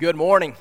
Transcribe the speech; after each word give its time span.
Good 0.00 0.16
morning. 0.16 0.56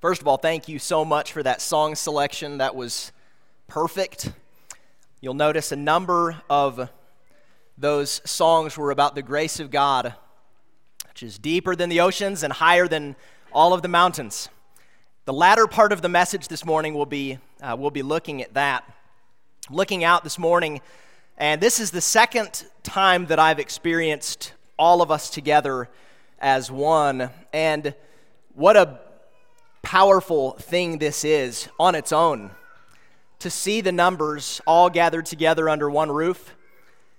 First 0.00 0.22
of 0.22 0.26
all, 0.26 0.38
thank 0.38 0.68
you 0.68 0.78
so 0.78 1.04
much 1.04 1.30
for 1.30 1.42
that 1.42 1.60
song 1.60 1.94
selection. 1.94 2.56
That 2.56 2.74
was 2.74 3.12
perfect. 3.68 4.32
You'll 5.20 5.34
notice 5.34 5.70
a 5.70 5.76
number 5.76 6.40
of 6.48 6.88
those 7.76 8.22
songs 8.24 8.78
were 8.78 8.90
about 8.90 9.14
the 9.14 9.20
grace 9.20 9.60
of 9.60 9.70
God, 9.70 10.14
which 11.08 11.22
is 11.22 11.38
deeper 11.38 11.76
than 11.76 11.90
the 11.90 12.00
oceans 12.00 12.42
and 12.42 12.54
higher 12.54 12.88
than 12.88 13.16
all 13.52 13.74
of 13.74 13.82
the 13.82 13.88
mountains. 13.88 14.48
The 15.26 15.34
latter 15.34 15.66
part 15.66 15.92
of 15.92 16.00
the 16.00 16.08
message 16.08 16.48
this 16.48 16.64
morning 16.64 16.94
will 16.94 17.04
be 17.04 17.38
uh, 17.60 17.76
we'll 17.78 17.90
be 17.90 18.00
looking 18.00 18.40
at 18.40 18.54
that. 18.54 18.90
Looking 19.68 20.04
out 20.04 20.24
this 20.24 20.38
morning, 20.38 20.80
and 21.36 21.60
this 21.60 21.78
is 21.78 21.90
the 21.90 22.00
second 22.00 22.64
time 22.82 23.26
that 23.26 23.38
I've 23.38 23.58
experienced 23.58 24.54
all 24.78 25.02
of 25.02 25.10
us 25.10 25.28
together 25.28 25.90
as 26.42 26.70
one. 26.70 27.30
And 27.52 27.94
what 28.54 28.76
a 28.76 29.00
powerful 29.80 30.52
thing 30.52 30.98
this 30.98 31.24
is 31.24 31.68
on 31.78 31.94
its 31.94 32.12
own 32.12 32.50
to 33.42 33.50
see 33.50 33.80
the 33.80 33.90
numbers 33.90 34.60
all 34.68 34.88
gathered 34.88 35.26
together 35.26 35.68
under 35.68 35.90
one 35.90 36.12
roof, 36.12 36.54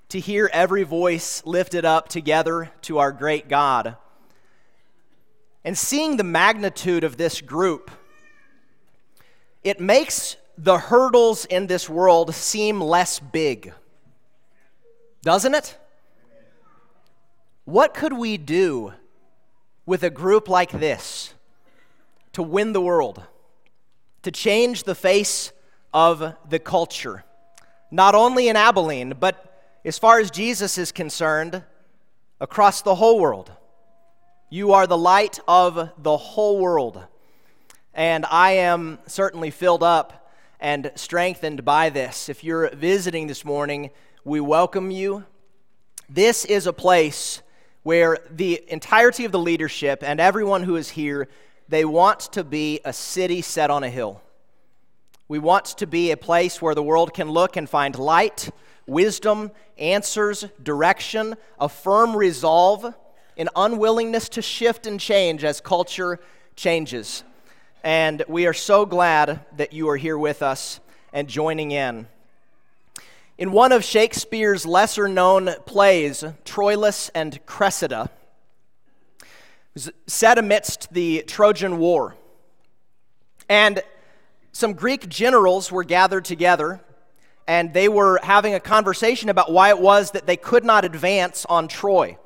to 0.07 0.19
hear 0.21 0.49
every 0.53 0.83
voice 0.83 1.43
lifted 1.45 1.83
up 1.83 2.07
together 2.07 2.71
to 2.81 2.97
our 2.97 3.11
great 3.11 3.49
God. 3.49 3.97
And 5.65 5.77
seeing 5.77 6.15
the 6.15 6.23
magnitude 6.23 7.03
of 7.03 7.17
this 7.17 7.41
group, 7.41 7.91
it 9.65 9.81
makes 9.81 10.37
the 10.57 10.77
hurdles 10.77 11.43
in 11.43 11.67
this 11.67 11.89
world 11.89 12.33
seem 12.33 12.79
less 12.79 13.19
big, 13.19 13.73
doesn't 15.23 15.55
it? 15.55 15.77
What 17.65 17.93
could 17.93 18.13
we 18.13 18.37
do 18.37 18.93
with 19.85 20.03
a 20.03 20.09
group 20.09 20.47
like 20.47 20.71
this 20.71 21.33
to 22.33 22.43
win 22.43 22.73
the 22.73 22.81
world, 22.81 23.23
to 24.21 24.31
change 24.31 24.83
the 24.83 24.95
face 24.95 25.51
of 25.93 26.35
the 26.49 26.59
culture, 26.59 27.23
not 27.91 28.15
only 28.15 28.47
in 28.47 28.55
Abilene, 28.55 29.13
but 29.19 29.61
as 29.85 29.99
far 29.99 30.19
as 30.19 30.31
Jesus 30.31 30.77
is 30.77 30.91
concerned, 30.91 31.63
across 32.39 32.81
the 32.81 32.95
whole 32.95 33.19
world? 33.19 33.51
You 34.49 34.73
are 34.73 34.85
the 34.85 34.97
light 34.97 35.39
of 35.47 35.91
the 35.97 36.17
whole 36.17 36.59
world. 36.59 37.03
And 37.93 38.25
I 38.25 38.51
am 38.51 38.99
certainly 39.07 39.49
filled 39.49 39.81
up 39.81 40.29
and 40.59 40.91
strengthened 40.95 41.63
by 41.63 41.89
this. 41.89 42.27
If 42.27 42.43
you're 42.43 42.69
visiting 42.75 43.27
this 43.27 43.45
morning, 43.45 43.91
we 44.25 44.39
welcome 44.39 44.91
you. 44.91 45.25
This 46.09 46.43
is 46.45 46.67
a 46.67 46.73
place 46.73 47.41
where 47.83 48.17
the 48.31 48.63
entirety 48.67 49.25
of 49.25 49.31
the 49.31 49.39
leadership 49.39 50.03
and 50.03 50.19
everyone 50.19 50.63
who 50.63 50.75
is 50.75 50.89
here, 50.89 51.27
they 51.67 51.85
want 51.85 52.19
to 52.19 52.43
be 52.43 52.79
a 52.83 52.93
city 52.93 53.41
set 53.41 53.69
on 53.69 53.83
a 53.83 53.89
hill. 53.89 54.21
We 55.27 55.39
want 55.39 55.65
to 55.77 55.87
be 55.87 56.11
a 56.11 56.17
place 56.17 56.61
where 56.61 56.75
the 56.75 56.83
world 56.83 57.13
can 57.13 57.29
look 57.29 57.57
and 57.57 57.69
find 57.69 57.97
light, 57.97 58.49
wisdom, 58.85 59.51
answers, 59.77 60.45
direction, 60.61 61.35
a 61.59 61.69
firm 61.69 62.15
resolve, 62.15 62.93
an 63.37 63.49
unwillingness 63.55 64.29
to 64.29 64.41
shift 64.41 64.85
and 64.85 64.99
change 64.99 65.43
as 65.43 65.59
culture 65.59 66.19
changes. 66.55 67.23
And 67.83 68.23
we 68.27 68.47
are 68.47 68.53
so 68.53 68.85
glad 68.85 69.45
that 69.57 69.73
you 69.73 69.89
are 69.89 69.97
here 69.97 70.17
with 70.17 70.41
us 70.41 70.79
and 71.11 71.27
joining 71.27 71.71
in. 71.71 72.07
In 73.43 73.51
one 73.51 73.73
of 73.73 73.83
Shakespeare's 73.83 74.65
lesser 74.65 75.09
known 75.09 75.53
plays, 75.65 76.23
Troilus 76.45 77.09
and 77.13 77.45
Cressida, 77.45 78.09
set 80.07 80.37
amidst 80.37 80.93
the 80.93 81.25
Trojan 81.27 81.77
War. 81.77 82.15
And 83.49 83.83
some 84.53 84.71
Greek 84.71 85.09
generals 85.09 85.73
were 85.73 85.83
gathered 85.83 86.23
together, 86.23 86.79
and 87.45 87.73
they 87.73 87.89
were 87.89 88.17
having 88.23 88.53
a 88.53 88.61
conversation 88.61 89.27
about 89.27 89.51
why 89.51 89.67
it 89.67 89.79
was 89.79 90.11
that 90.11 90.25
they 90.25 90.37
could 90.37 90.63
not 90.63 90.85
advance 90.85 91.45
on 91.49 91.67
Troy. 91.67 92.17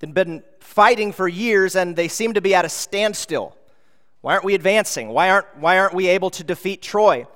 They'd 0.00 0.12
been 0.12 0.42
fighting 0.60 1.12
for 1.12 1.26
years, 1.26 1.76
and 1.76 1.96
they 1.96 2.08
seemed 2.08 2.34
to 2.34 2.42
be 2.42 2.54
at 2.54 2.66
a 2.66 2.68
standstill. 2.68 3.56
Why 4.20 4.34
aren't 4.34 4.44
we 4.44 4.54
advancing? 4.54 5.08
Why 5.08 5.30
aren't, 5.30 5.56
why 5.56 5.78
aren't 5.78 5.94
we 5.94 6.08
able 6.08 6.28
to 6.28 6.44
defeat 6.44 6.82
Troy? 6.82 7.26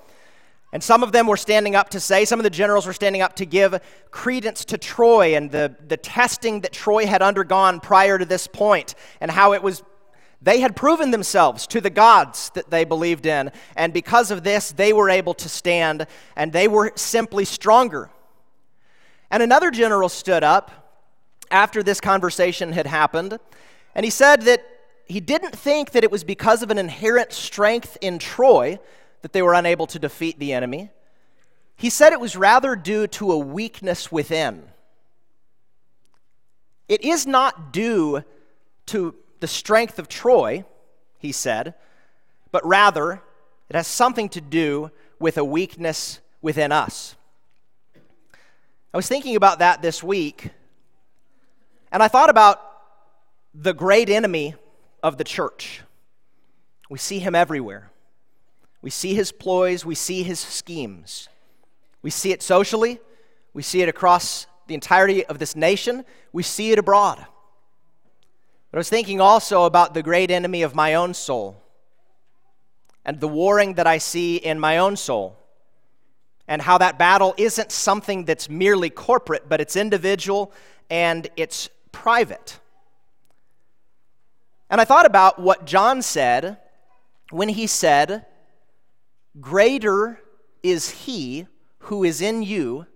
And 0.72 0.82
some 0.82 1.02
of 1.02 1.10
them 1.10 1.26
were 1.26 1.36
standing 1.36 1.74
up 1.74 1.88
to 1.90 2.00
say, 2.00 2.24
some 2.24 2.38
of 2.38 2.44
the 2.44 2.50
generals 2.50 2.86
were 2.86 2.92
standing 2.92 3.22
up 3.22 3.34
to 3.36 3.44
give 3.44 3.80
credence 4.10 4.64
to 4.66 4.78
Troy 4.78 5.34
and 5.34 5.50
the, 5.50 5.74
the 5.88 5.96
testing 5.96 6.60
that 6.60 6.72
Troy 6.72 7.06
had 7.06 7.22
undergone 7.22 7.80
prior 7.80 8.18
to 8.18 8.24
this 8.24 8.46
point, 8.46 8.94
and 9.20 9.32
how 9.32 9.52
it 9.52 9.62
was, 9.62 9.82
they 10.40 10.60
had 10.60 10.76
proven 10.76 11.10
themselves 11.10 11.66
to 11.68 11.80
the 11.80 11.90
gods 11.90 12.50
that 12.54 12.70
they 12.70 12.84
believed 12.84 13.26
in. 13.26 13.50
And 13.74 13.92
because 13.92 14.30
of 14.30 14.44
this, 14.44 14.70
they 14.70 14.92
were 14.92 15.10
able 15.10 15.34
to 15.34 15.48
stand, 15.48 16.06
and 16.36 16.52
they 16.52 16.68
were 16.68 16.92
simply 16.94 17.44
stronger. 17.44 18.10
And 19.28 19.42
another 19.42 19.72
general 19.72 20.08
stood 20.08 20.44
up 20.44 20.70
after 21.50 21.82
this 21.82 22.00
conversation 22.00 22.72
had 22.72 22.86
happened, 22.86 23.40
and 23.92 24.04
he 24.04 24.10
said 24.10 24.42
that 24.42 24.64
he 25.06 25.18
didn't 25.18 25.56
think 25.56 25.90
that 25.90 26.04
it 26.04 26.12
was 26.12 26.22
because 26.22 26.62
of 26.62 26.70
an 26.70 26.78
inherent 26.78 27.32
strength 27.32 27.98
in 28.00 28.20
Troy 28.20 28.78
that 29.22 29.32
they 29.32 29.42
were 29.42 29.54
unable 29.54 29.86
to 29.88 29.98
defeat 29.98 30.38
the 30.38 30.52
enemy. 30.52 30.90
He 31.76 31.90
said 31.90 32.12
it 32.12 32.20
was 32.20 32.36
rather 32.36 32.76
due 32.76 33.06
to 33.08 33.32
a 33.32 33.38
weakness 33.38 34.10
within. 34.12 34.64
It 36.88 37.02
is 37.04 37.26
not 37.26 37.72
due 37.72 38.24
to 38.86 39.14
the 39.40 39.46
strength 39.46 39.98
of 39.98 40.08
Troy, 40.08 40.64
he 41.18 41.32
said, 41.32 41.74
but 42.50 42.66
rather 42.66 43.22
it 43.68 43.76
has 43.76 43.86
something 43.86 44.28
to 44.30 44.40
do 44.40 44.90
with 45.18 45.38
a 45.38 45.44
weakness 45.44 46.20
within 46.42 46.72
us. 46.72 47.14
I 48.92 48.96
was 48.96 49.06
thinking 49.06 49.36
about 49.36 49.60
that 49.60 49.82
this 49.82 50.02
week, 50.02 50.50
and 51.92 52.02
I 52.02 52.08
thought 52.08 52.30
about 52.30 52.60
the 53.54 53.72
great 53.72 54.08
enemy 54.08 54.56
of 55.02 55.16
the 55.16 55.24
church. 55.24 55.82
We 56.88 56.98
see 56.98 57.20
him 57.20 57.34
everywhere. 57.34 57.89
We 58.82 58.90
see 58.90 59.14
his 59.14 59.32
ploys, 59.32 59.84
we 59.84 59.94
see 59.94 60.22
his 60.22 60.40
schemes. 60.40 61.28
We 62.02 62.10
see 62.10 62.32
it 62.32 62.42
socially, 62.42 62.98
we 63.52 63.62
see 63.62 63.82
it 63.82 63.88
across 63.88 64.46
the 64.66 64.74
entirety 64.74 65.24
of 65.26 65.38
this 65.38 65.54
nation, 65.54 66.04
we 66.32 66.42
see 66.42 66.72
it 66.72 66.78
abroad. 66.78 67.18
But 68.70 68.76
I 68.76 68.80
was 68.80 68.88
thinking 68.88 69.20
also 69.20 69.64
about 69.64 69.94
the 69.94 70.02
great 70.02 70.30
enemy 70.30 70.62
of 70.62 70.74
my 70.74 70.94
own 70.94 71.12
soul 71.12 71.62
and 73.04 73.18
the 73.18 73.28
warring 73.28 73.74
that 73.74 73.86
I 73.86 73.98
see 73.98 74.36
in 74.36 74.60
my 74.60 74.78
own 74.78 74.96
soul, 74.96 75.36
and 76.46 76.60
how 76.62 76.78
that 76.78 76.98
battle 76.98 77.34
isn't 77.38 77.72
something 77.72 78.24
that's 78.24 78.48
merely 78.48 78.90
corporate, 78.90 79.48
but 79.48 79.60
it's 79.60 79.74
individual 79.76 80.52
and 80.90 81.28
it's 81.36 81.68
private. 81.92 82.58
And 84.68 84.80
I 84.80 84.84
thought 84.84 85.06
about 85.06 85.38
what 85.38 85.64
John 85.64 86.02
said 86.02 86.58
when 87.30 87.48
he 87.48 87.66
said, 87.66 88.26
Greater 89.38 90.20
is 90.62 90.90
he 90.90 91.46
who 91.80 92.04
is 92.04 92.20
in 92.20 92.42
you 92.42 92.86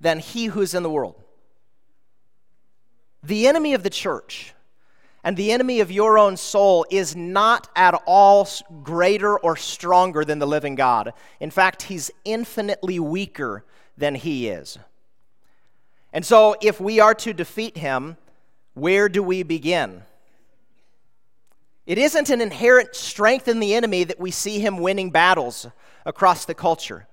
than 0.00 0.18
he 0.18 0.46
who 0.46 0.60
is 0.60 0.74
in 0.74 0.82
the 0.82 0.90
world. 0.90 1.22
The 3.22 3.46
enemy 3.46 3.74
of 3.74 3.82
the 3.82 3.90
church 3.90 4.54
and 5.24 5.36
the 5.36 5.50
enemy 5.50 5.80
of 5.80 5.90
your 5.90 6.18
own 6.18 6.36
soul 6.36 6.86
is 6.90 7.16
not 7.16 7.68
at 7.74 8.00
all 8.06 8.48
greater 8.82 9.36
or 9.36 9.56
stronger 9.56 10.24
than 10.24 10.38
the 10.38 10.46
living 10.46 10.76
God. 10.76 11.12
In 11.40 11.50
fact, 11.50 11.82
he's 11.82 12.10
infinitely 12.24 13.00
weaker 13.00 13.64
than 13.96 14.14
he 14.14 14.48
is. 14.48 14.78
And 16.12 16.24
so, 16.24 16.54
if 16.62 16.80
we 16.80 17.00
are 17.00 17.14
to 17.14 17.32
defeat 17.32 17.76
him, 17.76 18.16
where 18.74 19.08
do 19.08 19.22
we 19.22 19.42
begin? 19.42 20.02
It 21.86 21.98
isn't 21.98 22.30
an 22.30 22.40
inherent 22.40 22.96
strength 22.96 23.46
in 23.46 23.60
the 23.60 23.74
enemy 23.74 24.02
that 24.04 24.18
we 24.18 24.32
see 24.32 24.58
him 24.58 24.78
winning 24.78 25.10
battles 25.10 25.68
across 26.04 26.44
the 26.44 26.54
culture, 26.54 27.06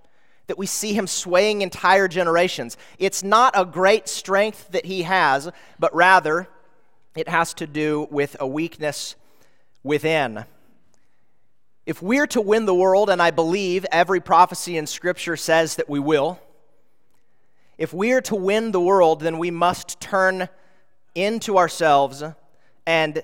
that 0.48 0.58
we 0.58 0.66
see 0.66 0.94
him 0.94 1.06
swaying 1.06 1.62
entire 1.62 2.08
generations. 2.08 2.76
It's 2.98 3.24
not 3.24 3.54
a 3.56 3.66
great 3.66 4.10
strength 4.10 4.70
that 4.72 4.86
he 4.86 5.04
has, 5.04 5.52
but 5.78 5.94
rather 5.94 6.48
it 7.16 7.28
has 7.30 7.54
to 7.56 7.68
do 7.68 8.08
with 8.10 8.36
a 8.40 8.48
weakness 8.48 9.16
within. 9.84 10.46
If 11.86 12.02
we're 12.02 12.28
to 12.28 12.42
win 12.42 12.66
the 12.66 12.74
world, 12.74 13.10
and 13.12 13.22
I 13.22 13.30
believe 13.30 13.86
every 13.92 14.22
prophecy 14.22 14.78
in 14.78 14.88
Scripture 14.88 15.38
says 15.38 15.76
that 15.76 15.90
we 15.90 16.00
will, 16.00 16.40
if 17.78 17.94
we're 17.94 18.22
to 18.22 18.36
win 18.36 18.72
the 18.72 18.82
world, 18.82 19.20
then 19.20 19.38
we 19.38 19.52
must 19.52 20.00
turn 20.00 20.50
into 21.14 21.58
ourselves 21.58 22.24
and 22.86 23.24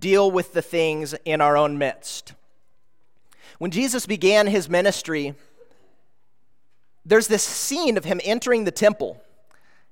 deal 0.00 0.30
with 0.30 0.52
the 0.52 0.62
things 0.62 1.14
in 1.24 1.40
our 1.40 1.56
own 1.56 1.78
midst. 1.78 2.34
When 3.58 3.70
Jesus 3.70 4.06
began 4.06 4.46
his 4.46 4.68
ministry, 4.68 5.34
there's 7.04 7.28
this 7.28 7.42
scene 7.42 7.96
of 7.96 8.04
him 8.04 8.20
entering 8.24 8.64
the 8.64 8.70
temple, 8.70 9.22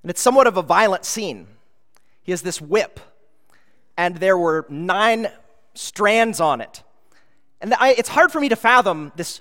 and 0.03 0.11
it's 0.11 0.21
somewhat 0.21 0.47
of 0.47 0.57
a 0.57 0.63
violent 0.63 1.05
scene. 1.05 1.47
He 2.23 2.33
has 2.33 2.43
this 2.43 2.61
whip, 2.61 3.01
and 3.97 4.17
there 4.17 4.39
were 4.39 4.67
nine 4.69 5.29
strands 5.75 6.41
on 6.41 6.61
it. 6.61 6.83
And 7.61 7.75
I, 7.75 7.91
it's 7.91 8.09
hard 8.09 8.33
for 8.33 8.41
me 8.41 8.49
to 8.49 8.57
fathom 8.57 9.13
this 9.17 9.41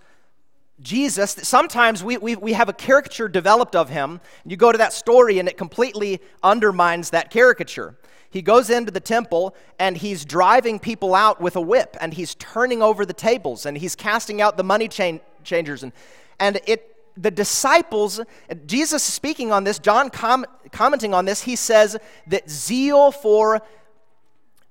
Jesus. 0.81 1.31
Sometimes 1.44 2.04
we, 2.04 2.18
we, 2.18 2.36
we 2.36 2.54
have 2.54 2.69
a 2.69 2.74
caricature 2.74 3.28
developed 3.28 3.75
of 3.75 3.90
him. 3.90 4.19
and 4.44 4.52
You 4.52 4.58
go 4.58 4.72
to 4.72 4.78
that 4.80 4.94
story, 4.94 5.40
and 5.40 5.48
it 5.48 5.58
completely 5.58 6.19
undermines 6.44 7.12
that 7.12 7.30
caricature. 7.30 7.96
He 8.31 8.42
goes 8.42 8.69
into 8.69 8.92
the 8.92 9.01
temple 9.01 9.56
and 9.78 9.98
he's 9.98 10.24
driving 10.24 10.80
people 10.80 11.13
out 11.13 11.42
with 11.42 11.57
a 11.57 11.62
whip 11.62 11.98
and 12.00 12.13
he's 12.13 12.33
turning 12.36 12.81
over 12.81 13.06
the 13.06 13.13
tables 13.13 13.66
and 13.66 13.78
he's 13.78 13.95
casting 13.95 14.42
out 14.42 14.56
the 14.56 14.63
money 14.63 14.88
changers. 14.88 15.83
And, 15.83 15.92
and 16.39 16.60
it, 16.66 16.95
the 17.18 17.30
disciples, 17.30 18.22
Jesus 18.66 19.04
speaking 19.04 19.51
on 19.51 19.66
this, 19.66 19.80
John 19.80 20.10
com- 20.10 20.45
commenting 20.72 21.13
on 21.13 21.25
this, 21.25 21.42
he 21.42 21.57
says 21.57 21.98
that 22.28 22.50
zeal 22.50 23.12
for 23.12 23.62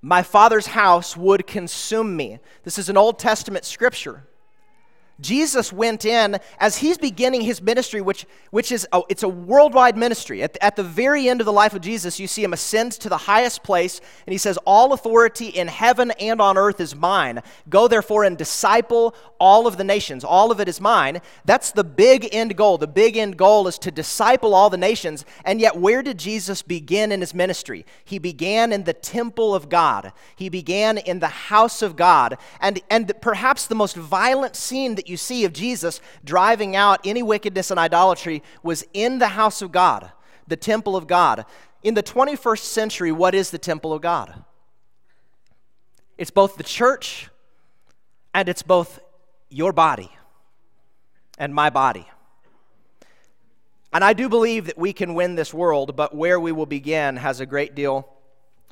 my 0.01 0.23
father's 0.23 0.69
house 0.69 1.15
would 1.15 1.47
consume 1.47 2.17
me. 2.17 2.39
This 2.65 2.79
is 2.79 2.89
an 2.89 2.97
Old 2.97 3.19
Testament 3.19 3.67
scripture. 3.67 4.25
Jesus 5.21 5.73
went 5.73 6.05
in 6.05 6.39
as 6.59 6.79
he's 6.79 6.99
beginning 6.99 7.43
his 7.43 7.61
ministry, 7.61 8.01
which, 8.01 8.27
which 8.51 8.73
is 8.73 8.87
a, 8.93 9.03
it's 9.09 9.23
a 9.23 9.29
worldwide 9.29 9.97
ministry. 9.97 10.43
At 10.43 10.55
the, 10.55 10.65
at 10.65 10.77
the 10.77 10.83
very 10.83 11.29
end 11.29 11.41
of 11.41 11.45
the 11.45 11.53
life 11.53 11.75
of 11.75 11.83
Jesus, 11.83 12.19
you 12.19 12.27
see 12.27 12.43
him 12.43 12.53
ascend 12.53 12.93
to 12.93 13.09
the 13.09 13.17
highest 13.17 13.63
place, 13.63 14.01
and 14.27 14.33
he 14.33 14.39
says, 14.39 14.59
All 14.67 14.93
authority 14.93 15.49
in 15.49 15.69
heaven 15.69 16.11
and 16.13 16.41
on 16.41 16.57
earth 16.57 16.81
is 16.81 16.95
mine. 16.95 17.43
Go 17.69 17.89
therefore 17.89 18.25
and 18.25 18.39
disciple 18.39 19.15
all 19.39 19.67
of 19.67 19.77
the 19.77 19.85
nations. 19.85 20.25
All 20.25 20.51
of 20.51 20.61
it 20.61 20.69
is 20.69 20.81
mine. 20.81 21.21
That's 21.45 21.73
the 21.73 21.85
big 21.85 22.29
end 22.33 22.57
goal. 22.57 22.79
The 22.79 22.87
big 22.87 23.17
end 23.17 23.37
goal 23.37 23.69
is 23.69 23.79
to 23.81 23.91
disciple 23.91 24.55
all 24.55 24.71
the 24.71 24.77
nations. 24.77 25.25
And 25.45 25.61
yet, 25.61 25.77
where 25.77 26.03
did 26.03 26.19
Jesus 26.19 26.63
begin 26.63 27.13
in 27.13 27.21
his 27.21 27.35
ministry? 27.35 27.85
He 28.05 28.19
began 28.19 28.73
in 28.73 28.85
the 28.85 28.93
temple 28.93 29.55
of 29.55 29.69
God, 29.69 30.13
he 30.37 30.49
began 30.49 30.99
in 30.99 31.19
the 31.21 31.29
house 31.29 31.83
of 31.83 31.97
God. 31.97 32.39
And, 32.61 32.81
and 32.89 33.13
perhaps 33.21 33.67
the 33.67 33.75
most 33.75 33.97
violent 33.97 34.57
scene 34.57 34.95
that 34.95 35.09
you 35.11 35.17
see 35.17 35.45
of 35.45 35.53
Jesus 35.53 36.01
driving 36.25 36.77
out 36.77 37.01
any 37.05 37.23
wickedness 37.23 37.71
and 37.71 37.79
idolatry 37.79 38.43
was 38.63 38.85
in 38.95 39.19
the 39.19 39.29
house 39.29 39.61
of 39.61 39.73
God, 39.73 40.13
the 40.47 40.57
temple 40.57 40.97
of 40.97 41.07
God. 41.07 41.45
In 41.83 41.95
the 41.95 42.03
21st 42.03 42.61
century, 42.61 43.13
what 43.13 43.35
is 43.35 43.51
the 43.51 43.59
temple 43.59 43.93
of 43.93 44.01
God? 44.01 44.45
It's 46.17 46.31
both 46.31 46.57
the 46.57 46.63
church 46.63 47.29
and 48.33 48.49
it's 48.49 48.63
both 48.63 49.01
your 49.49 49.73
body 49.73 50.11
and 51.39 51.55
my 51.55 51.71
body. 51.71 52.07
And 53.93 54.05
I 54.05 54.13
do 54.13 54.29
believe 54.29 54.67
that 54.67 54.79
we 54.79 54.93
can 54.93 55.15
win 55.15 55.35
this 55.35 55.53
world, 55.53 55.97
but 55.97 56.15
where 56.15 56.39
we 56.39 56.53
will 56.53 56.67
begin 56.67 57.17
has 57.17 57.41
a 57.41 57.47
great 57.47 57.75
deal 57.75 58.09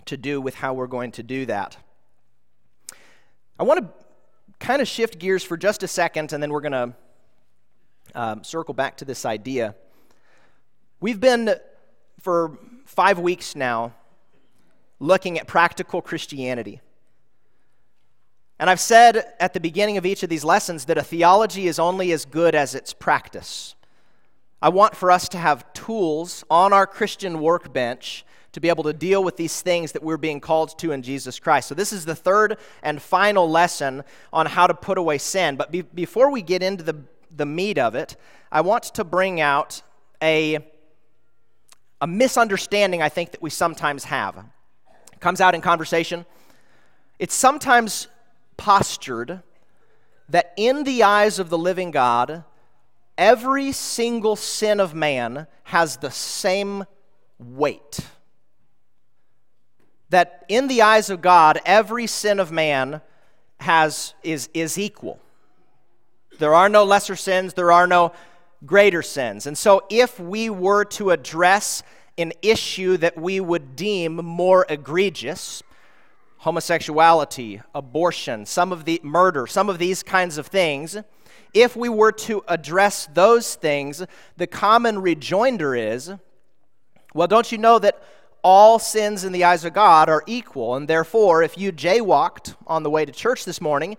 to 0.04 0.16
do 0.16 0.40
with 0.40 0.54
how 0.54 0.74
we're 0.74 0.86
going 0.86 1.12
to 1.12 1.22
do 1.22 1.46
that. 1.46 1.76
I 3.58 3.64
want 3.64 3.80
to 3.80 4.06
kind 4.58 4.82
of 4.82 4.88
shift 4.88 5.18
gears 5.18 5.42
for 5.42 5.56
just 5.56 5.82
a 5.82 5.88
second, 5.88 6.32
and 6.32 6.42
then 6.42 6.50
we're 6.50 6.60
going 6.60 6.72
to 6.72 6.94
um, 8.14 8.44
circle 8.44 8.74
back 8.74 8.96
to 8.98 9.04
this 9.04 9.24
idea. 9.24 9.74
We've 11.00 11.20
been, 11.20 11.54
for 12.20 12.58
five 12.84 13.18
weeks 13.18 13.54
now, 13.54 13.92
looking 14.98 15.38
at 15.38 15.46
practical 15.46 16.02
Christianity. 16.02 16.80
And 18.58 18.68
I've 18.68 18.80
said 18.80 19.34
at 19.38 19.54
the 19.54 19.60
beginning 19.60 19.96
of 19.96 20.04
each 20.04 20.24
of 20.24 20.28
these 20.28 20.42
lessons 20.42 20.86
that 20.86 20.98
a 20.98 21.02
theology 21.04 21.68
is 21.68 21.78
only 21.78 22.10
as 22.10 22.24
good 22.24 22.56
as 22.56 22.74
its 22.74 22.92
practice. 22.92 23.76
I 24.60 24.70
want 24.70 24.96
for 24.96 25.12
us 25.12 25.28
to 25.28 25.38
have 25.38 25.72
tools 25.72 26.42
on 26.50 26.72
our 26.72 26.86
Christian 26.86 27.40
workbench 27.40 28.24
to 28.58 28.60
be 28.60 28.68
able 28.68 28.82
to 28.82 28.92
deal 28.92 29.22
with 29.22 29.36
these 29.36 29.62
things 29.62 29.92
that 29.92 30.02
we're 30.02 30.16
being 30.16 30.40
called 30.40 30.76
to 30.80 30.90
in 30.90 31.00
Jesus 31.00 31.38
Christ. 31.38 31.68
So, 31.68 31.76
this 31.76 31.92
is 31.92 32.04
the 32.04 32.16
third 32.16 32.58
and 32.82 33.00
final 33.00 33.48
lesson 33.48 34.02
on 34.32 34.46
how 34.46 34.66
to 34.66 34.74
put 34.74 34.98
away 34.98 35.18
sin. 35.18 35.54
But 35.54 35.70
be, 35.70 35.82
before 35.82 36.28
we 36.32 36.42
get 36.42 36.60
into 36.60 36.82
the, 36.82 36.96
the 37.34 37.46
meat 37.46 37.78
of 37.78 37.94
it, 37.94 38.16
I 38.50 38.62
want 38.62 38.82
to 38.94 39.04
bring 39.04 39.40
out 39.40 39.80
a, 40.20 40.58
a 42.00 42.06
misunderstanding 42.08 43.00
I 43.00 43.08
think 43.08 43.30
that 43.30 43.40
we 43.40 43.50
sometimes 43.50 44.04
have. 44.04 44.36
It 45.12 45.20
comes 45.20 45.40
out 45.40 45.54
in 45.54 45.60
conversation. 45.60 46.26
It's 47.20 47.36
sometimes 47.36 48.08
postured 48.56 49.40
that 50.30 50.52
in 50.56 50.82
the 50.82 51.04
eyes 51.04 51.38
of 51.38 51.48
the 51.48 51.58
living 51.58 51.92
God, 51.92 52.42
every 53.16 53.70
single 53.70 54.34
sin 54.34 54.80
of 54.80 54.94
man 54.94 55.46
has 55.62 55.98
the 55.98 56.10
same 56.10 56.86
weight 57.38 58.00
that 60.10 60.44
in 60.48 60.68
the 60.68 60.82
eyes 60.82 61.10
of 61.10 61.20
God, 61.20 61.60
every 61.64 62.06
sin 62.06 62.40
of 62.40 62.50
man 62.50 63.00
has, 63.60 64.14
is, 64.22 64.48
is 64.54 64.78
equal. 64.78 65.20
There 66.38 66.54
are 66.54 66.68
no 66.68 66.84
lesser 66.84 67.16
sins, 67.16 67.54
there 67.54 67.72
are 67.72 67.86
no 67.86 68.12
greater 68.64 69.02
sins. 69.02 69.46
And 69.46 69.58
so, 69.58 69.84
if 69.90 70.18
we 70.20 70.50
were 70.50 70.84
to 70.84 71.10
address 71.10 71.82
an 72.16 72.32
issue 72.42 72.96
that 72.98 73.16
we 73.16 73.40
would 73.40 73.76
deem 73.76 74.16
more 74.16 74.66
egregious, 74.68 75.62
homosexuality, 76.38 77.60
abortion, 77.74 78.46
some 78.46 78.72
of 78.72 78.84
the 78.84 79.00
murder, 79.02 79.46
some 79.46 79.68
of 79.68 79.78
these 79.78 80.02
kinds 80.02 80.38
of 80.38 80.46
things, 80.46 80.96
if 81.54 81.76
we 81.76 81.88
were 81.88 82.12
to 82.12 82.42
address 82.48 83.08
those 83.14 83.54
things, 83.54 84.04
the 84.36 84.46
common 84.46 85.00
rejoinder 85.00 85.74
is, 85.74 86.12
well, 87.14 87.26
don't 87.26 87.50
you 87.50 87.58
know 87.58 87.78
that 87.78 88.02
all 88.42 88.78
sins 88.78 89.24
in 89.24 89.32
the 89.32 89.44
eyes 89.44 89.64
of 89.64 89.72
God 89.72 90.08
are 90.08 90.22
equal, 90.26 90.74
and 90.74 90.88
therefore, 90.88 91.42
if 91.42 91.58
you 91.58 91.72
jaywalked 91.72 92.54
on 92.66 92.82
the 92.82 92.90
way 92.90 93.04
to 93.04 93.12
church 93.12 93.44
this 93.44 93.60
morning, 93.60 93.96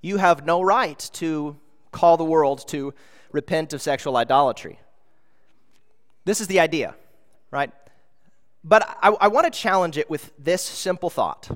you 0.00 0.16
have 0.16 0.44
no 0.44 0.62
right 0.62 0.98
to 1.14 1.56
call 1.90 2.16
the 2.16 2.24
world 2.24 2.66
to 2.68 2.94
repent 3.30 3.72
of 3.72 3.82
sexual 3.82 4.16
idolatry. 4.16 4.78
This 6.24 6.40
is 6.40 6.46
the 6.46 6.60
idea, 6.60 6.94
right? 7.50 7.70
But 8.64 8.88
I, 9.02 9.10
I 9.10 9.28
want 9.28 9.52
to 9.52 9.58
challenge 9.58 9.98
it 9.98 10.08
with 10.08 10.32
this 10.38 10.62
simple 10.62 11.10
thought. 11.10 11.50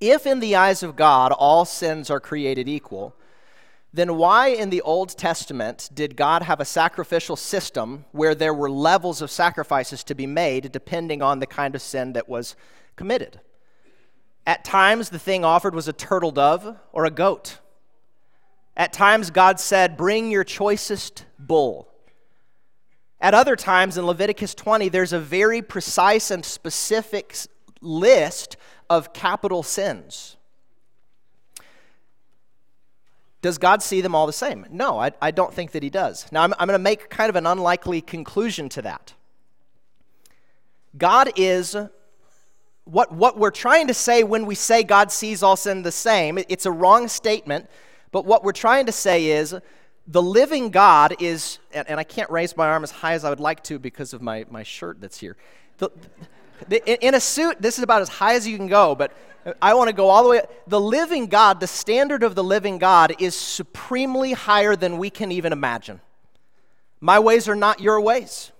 If 0.00 0.26
in 0.26 0.40
the 0.40 0.56
eyes 0.56 0.82
of 0.82 0.96
God 0.96 1.32
all 1.32 1.64
sins 1.64 2.10
are 2.10 2.20
created 2.20 2.68
equal, 2.68 3.14
then 3.92 4.16
why 4.16 4.48
in 4.48 4.70
the 4.70 4.82
Old 4.82 5.16
Testament 5.16 5.88
did 5.94 6.16
God 6.16 6.42
have 6.42 6.60
a 6.60 6.64
sacrificial 6.64 7.36
system 7.36 8.04
where 8.12 8.34
there 8.34 8.52
were 8.52 8.70
levels 8.70 9.22
of 9.22 9.30
sacrifices 9.30 10.04
to 10.04 10.14
be 10.14 10.26
made 10.26 10.70
depending 10.72 11.22
on 11.22 11.38
the 11.38 11.46
kind 11.46 11.74
of 11.74 11.82
sin 11.82 12.12
that 12.12 12.28
was 12.28 12.54
committed? 12.96 13.40
At 14.46 14.64
times, 14.64 15.10
the 15.10 15.18
thing 15.18 15.44
offered 15.44 15.74
was 15.74 15.88
a 15.88 15.92
turtle 15.92 16.30
dove 16.30 16.78
or 16.90 17.04
a 17.04 17.10
goat. 17.10 17.58
At 18.74 18.94
times, 18.94 19.30
God 19.30 19.60
said, 19.60 19.96
Bring 19.96 20.30
your 20.30 20.42
choicest 20.44 21.26
bull. 21.38 21.86
At 23.20 23.34
other 23.34 23.56
times, 23.56 23.98
in 23.98 24.06
Leviticus 24.06 24.54
20, 24.54 24.88
there's 24.88 25.12
a 25.12 25.20
very 25.20 25.60
precise 25.60 26.30
and 26.30 26.42
specific 26.44 27.36
list 27.82 28.56
of 28.88 29.12
capital 29.12 29.62
sins. 29.62 30.37
Does 33.40 33.58
God 33.58 33.82
see 33.82 34.00
them 34.00 34.14
all 34.14 34.26
the 34.26 34.32
same? 34.32 34.66
No, 34.70 34.98
I, 34.98 35.12
I 35.22 35.30
don't 35.30 35.54
think 35.54 35.70
that 35.72 35.82
He 35.82 35.90
does. 35.90 36.26
Now, 36.32 36.42
I'm, 36.42 36.54
I'm 36.58 36.66
going 36.66 36.78
to 36.78 36.82
make 36.82 37.08
kind 37.08 37.30
of 37.30 37.36
an 37.36 37.46
unlikely 37.46 38.00
conclusion 38.00 38.68
to 38.70 38.82
that. 38.82 39.14
God 40.96 41.30
is 41.36 41.76
what, 42.84 43.12
what 43.12 43.38
we're 43.38 43.50
trying 43.50 43.86
to 43.88 43.94
say 43.94 44.24
when 44.24 44.46
we 44.46 44.54
say 44.54 44.82
God 44.82 45.12
sees 45.12 45.42
all 45.42 45.56
sin 45.56 45.82
the 45.82 45.92
same. 45.92 46.38
It's 46.48 46.66
a 46.66 46.72
wrong 46.72 47.06
statement, 47.06 47.68
but 48.10 48.24
what 48.24 48.42
we're 48.42 48.52
trying 48.52 48.86
to 48.86 48.92
say 48.92 49.26
is 49.26 49.54
the 50.06 50.22
living 50.22 50.70
God 50.70 51.14
is, 51.20 51.58
and, 51.72 51.88
and 51.88 52.00
I 52.00 52.04
can't 52.04 52.30
raise 52.30 52.56
my 52.56 52.66
arm 52.66 52.82
as 52.82 52.90
high 52.90 53.12
as 53.12 53.24
I 53.24 53.30
would 53.30 53.40
like 53.40 53.62
to 53.64 53.78
because 53.78 54.14
of 54.14 54.22
my, 54.22 54.46
my 54.50 54.62
shirt 54.62 55.00
that's 55.00 55.18
here. 55.20 55.36
The, 55.76 55.90
in 56.70 57.14
a 57.14 57.20
suit, 57.20 57.60
this 57.60 57.78
is 57.78 57.84
about 57.84 58.02
as 58.02 58.08
high 58.08 58.34
as 58.34 58.46
you 58.46 58.56
can 58.56 58.66
go, 58.66 58.94
but 58.94 59.12
I 59.62 59.74
want 59.74 59.88
to 59.88 59.94
go 59.94 60.08
all 60.08 60.22
the 60.22 60.30
way. 60.30 60.40
The 60.66 60.80
living 60.80 61.26
God, 61.26 61.60
the 61.60 61.66
standard 61.66 62.22
of 62.22 62.34
the 62.34 62.44
living 62.44 62.78
God, 62.78 63.14
is 63.18 63.34
supremely 63.34 64.32
higher 64.32 64.76
than 64.76 64.98
we 64.98 65.10
can 65.10 65.32
even 65.32 65.52
imagine. 65.52 66.00
My 67.00 67.18
ways 67.18 67.48
are 67.48 67.54
not 67.54 67.80
your 67.80 68.00
ways, 68.00 68.52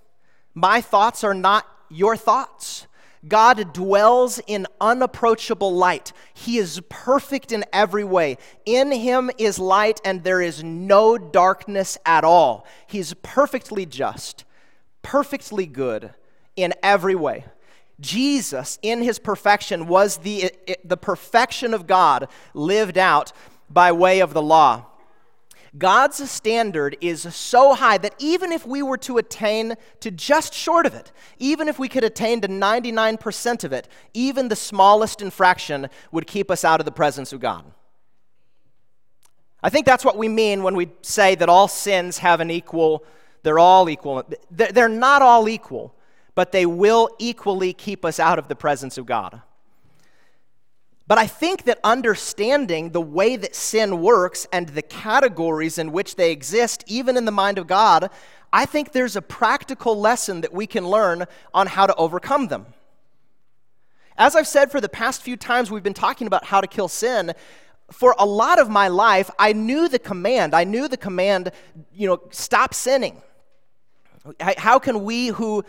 my 0.54 0.80
thoughts 0.80 1.24
are 1.24 1.34
not 1.34 1.66
your 1.90 2.16
thoughts. 2.16 2.86
God 3.26 3.72
dwells 3.72 4.40
in 4.46 4.68
unapproachable 4.80 5.74
light. 5.74 6.12
He 6.34 6.58
is 6.58 6.80
perfect 6.88 7.50
in 7.50 7.64
every 7.72 8.04
way. 8.04 8.38
In 8.64 8.92
him 8.92 9.28
is 9.38 9.58
light, 9.58 10.00
and 10.04 10.22
there 10.22 10.40
is 10.40 10.62
no 10.62 11.18
darkness 11.18 11.98
at 12.06 12.22
all. 12.22 12.64
He's 12.86 13.14
perfectly 13.14 13.86
just, 13.86 14.44
perfectly 15.02 15.66
good 15.66 16.14
in 16.54 16.74
every 16.80 17.16
way. 17.16 17.44
Jesus, 18.00 18.78
in 18.82 19.02
his 19.02 19.18
perfection, 19.18 19.86
was 19.86 20.18
the, 20.18 20.52
the 20.84 20.96
perfection 20.96 21.74
of 21.74 21.86
God 21.86 22.28
lived 22.54 22.96
out 22.96 23.32
by 23.68 23.92
way 23.92 24.20
of 24.20 24.34
the 24.34 24.42
law. 24.42 24.86
God's 25.76 26.30
standard 26.30 26.96
is 27.00 27.22
so 27.34 27.74
high 27.74 27.98
that 27.98 28.14
even 28.18 28.52
if 28.52 28.66
we 28.66 28.82
were 28.82 28.96
to 28.98 29.18
attain 29.18 29.74
to 30.00 30.10
just 30.10 30.54
short 30.54 30.86
of 30.86 30.94
it, 30.94 31.12
even 31.38 31.68
if 31.68 31.78
we 31.78 31.88
could 31.88 32.04
attain 32.04 32.40
to 32.40 32.48
99% 32.48 33.64
of 33.64 33.72
it, 33.72 33.88
even 34.14 34.48
the 34.48 34.56
smallest 34.56 35.20
infraction 35.20 35.88
would 36.10 36.26
keep 36.26 36.50
us 36.50 36.64
out 36.64 36.80
of 36.80 36.86
the 36.86 36.92
presence 36.92 37.32
of 37.32 37.40
God. 37.40 37.64
I 39.62 39.70
think 39.70 39.86
that's 39.86 40.04
what 40.04 40.16
we 40.16 40.28
mean 40.28 40.62
when 40.62 40.74
we 40.74 40.88
say 41.02 41.34
that 41.34 41.48
all 41.48 41.68
sins 41.68 42.18
have 42.18 42.40
an 42.40 42.50
equal, 42.50 43.04
they're 43.42 43.58
all 43.58 43.90
equal. 43.90 44.24
They're 44.50 44.88
not 44.88 45.20
all 45.20 45.48
equal, 45.48 45.94
but 46.38 46.52
they 46.52 46.64
will 46.64 47.10
equally 47.18 47.72
keep 47.72 48.04
us 48.04 48.20
out 48.20 48.38
of 48.38 48.46
the 48.46 48.54
presence 48.54 48.96
of 48.96 49.04
God. 49.04 49.42
But 51.08 51.18
I 51.18 51.26
think 51.26 51.64
that 51.64 51.80
understanding 51.82 52.90
the 52.90 53.00
way 53.00 53.34
that 53.34 53.56
sin 53.56 54.00
works 54.00 54.46
and 54.52 54.68
the 54.68 54.82
categories 54.82 55.78
in 55.78 55.90
which 55.90 56.14
they 56.14 56.30
exist, 56.30 56.84
even 56.86 57.16
in 57.16 57.24
the 57.24 57.32
mind 57.32 57.58
of 57.58 57.66
God, 57.66 58.08
I 58.52 58.66
think 58.66 58.92
there's 58.92 59.16
a 59.16 59.20
practical 59.20 59.98
lesson 59.98 60.42
that 60.42 60.54
we 60.54 60.68
can 60.68 60.86
learn 60.86 61.24
on 61.52 61.66
how 61.66 61.88
to 61.88 61.94
overcome 61.96 62.46
them. 62.46 62.66
As 64.16 64.36
I've 64.36 64.46
said 64.46 64.70
for 64.70 64.80
the 64.80 64.88
past 64.88 65.22
few 65.22 65.36
times 65.36 65.72
we've 65.72 65.82
been 65.82 65.92
talking 65.92 66.28
about 66.28 66.44
how 66.44 66.60
to 66.60 66.68
kill 66.68 66.86
sin, 66.86 67.32
for 67.90 68.14
a 68.16 68.24
lot 68.24 68.60
of 68.60 68.70
my 68.70 68.86
life, 68.86 69.28
I 69.40 69.54
knew 69.54 69.88
the 69.88 69.98
command. 69.98 70.54
I 70.54 70.62
knew 70.62 70.86
the 70.86 70.96
command, 70.96 71.50
you 71.92 72.06
know, 72.06 72.20
stop 72.30 72.74
sinning. 72.74 73.22
How 74.56 74.78
can 74.78 75.02
we 75.02 75.28
who 75.28 75.64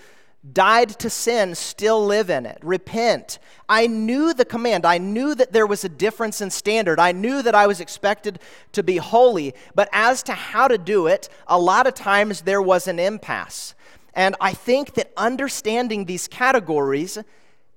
died 0.53 0.89
to 0.99 1.09
sin, 1.09 1.53
still 1.53 2.05
live 2.05 2.29
in 2.29 2.45
it. 2.45 2.59
Repent. 2.61 3.39
I 3.67 3.87
knew 3.87 4.33
the 4.33 4.45
command. 4.45 4.85
I 4.85 4.97
knew 4.97 5.35
that 5.35 5.51
there 5.51 5.67
was 5.67 5.83
a 5.83 5.89
difference 5.89 6.39
in 6.39 6.49
standard. 6.49 6.99
I 6.99 7.11
knew 7.11 7.41
that 7.41 7.55
I 7.55 7.67
was 7.67 7.81
expected 7.81 8.39
to 8.71 8.81
be 8.81 8.97
holy. 8.97 9.53
But 9.75 9.89
as 9.91 10.23
to 10.23 10.33
how 10.33 10.69
to 10.69 10.77
do 10.77 11.07
it, 11.07 11.29
a 11.47 11.59
lot 11.59 11.87
of 11.87 11.93
times 11.93 12.41
there 12.41 12.61
was 12.61 12.87
an 12.87 12.99
impasse. 12.99 13.75
And 14.13 14.35
I 14.39 14.53
think 14.53 14.93
that 14.93 15.11
understanding 15.17 16.05
these 16.05 16.27
categories, 16.27 17.17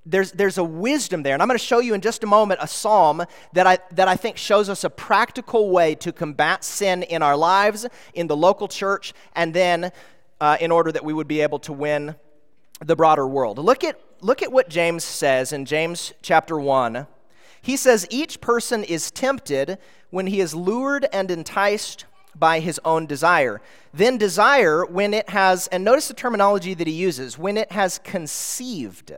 there's, 0.07 0.31
there's 0.33 0.59
a 0.59 0.64
wisdom 0.64 1.25
there. 1.25 1.35
And 1.35 1.42
I'm 1.42 1.49
going 1.49 1.59
to 1.59 1.64
show 1.64 1.81
you 1.81 1.95
in 1.95 2.00
just 2.00 2.23
a 2.23 2.28
moment 2.28 2.61
a 2.62 2.69
psalm 2.69 3.25
that 3.54 3.66
I, 3.66 3.78
that 3.90 4.07
I 4.07 4.14
think 4.14 4.37
shows 4.37 4.69
us 4.69 4.85
a 4.85 4.90
practical 4.90 5.71
way 5.71 5.97
to 5.97 6.12
combat 6.12 6.62
sin 6.62 7.02
in 7.02 7.23
our 7.23 7.37
lives, 7.37 7.87
in 8.14 8.28
the 8.28 8.37
local 8.37 8.69
church, 8.69 9.14
and 9.35 9.52
then 9.52 9.90
uh, 10.40 10.57
in 10.61 10.71
order 10.71 10.92
that 10.92 11.04
we 11.04 11.12
would 11.12 11.28
be 11.28 11.40
able 11.40 11.59
to 11.61 11.73
win 11.73 12.14
the 12.85 12.97
broader 12.97 13.27
world. 13.27 13.59
Look 13.59 13.85
at, 13.85 14.01
look 14.21 14.43
at 14.43 14.53
what 14.53 14.69
James 14.69 15.05
says 15.05 15.53
in 15.53 15.65
James 15.65 16.12
chapter 16.23 16.59
1. 16.59 17.07
He 17.61 17.77
says, 17.77 18.07
Each 18.11 18.41
person 18.41 18.83
is 18.85 19.11
tempted 19.11 19.79
when 20.11 20.27
he 20.27 20.41
is 20.41 20.55
lured 20.55 21.07
and 21.12 21.31
enticed 21.31 22.05
by 22.35 22.61
his 22.61 22.81
own 22.85 23.07
desire. 23.07 23.61
Then 23.95 24.19
desire, 24.19 24.85
when 24.85 25.15
it 25.15 25.29
has, 25.29 25.69
and 25.69 25.85
notice 25.85 26.09
the 26.09 26.15
terminology 26.15 26.75
that 26.75 26.87
he 26.87 26.93
uses, 26.93 27.39
when 27.39 27.57
it 27.57 27.73
has 27.73 27.99
conceived. 27.99 29.12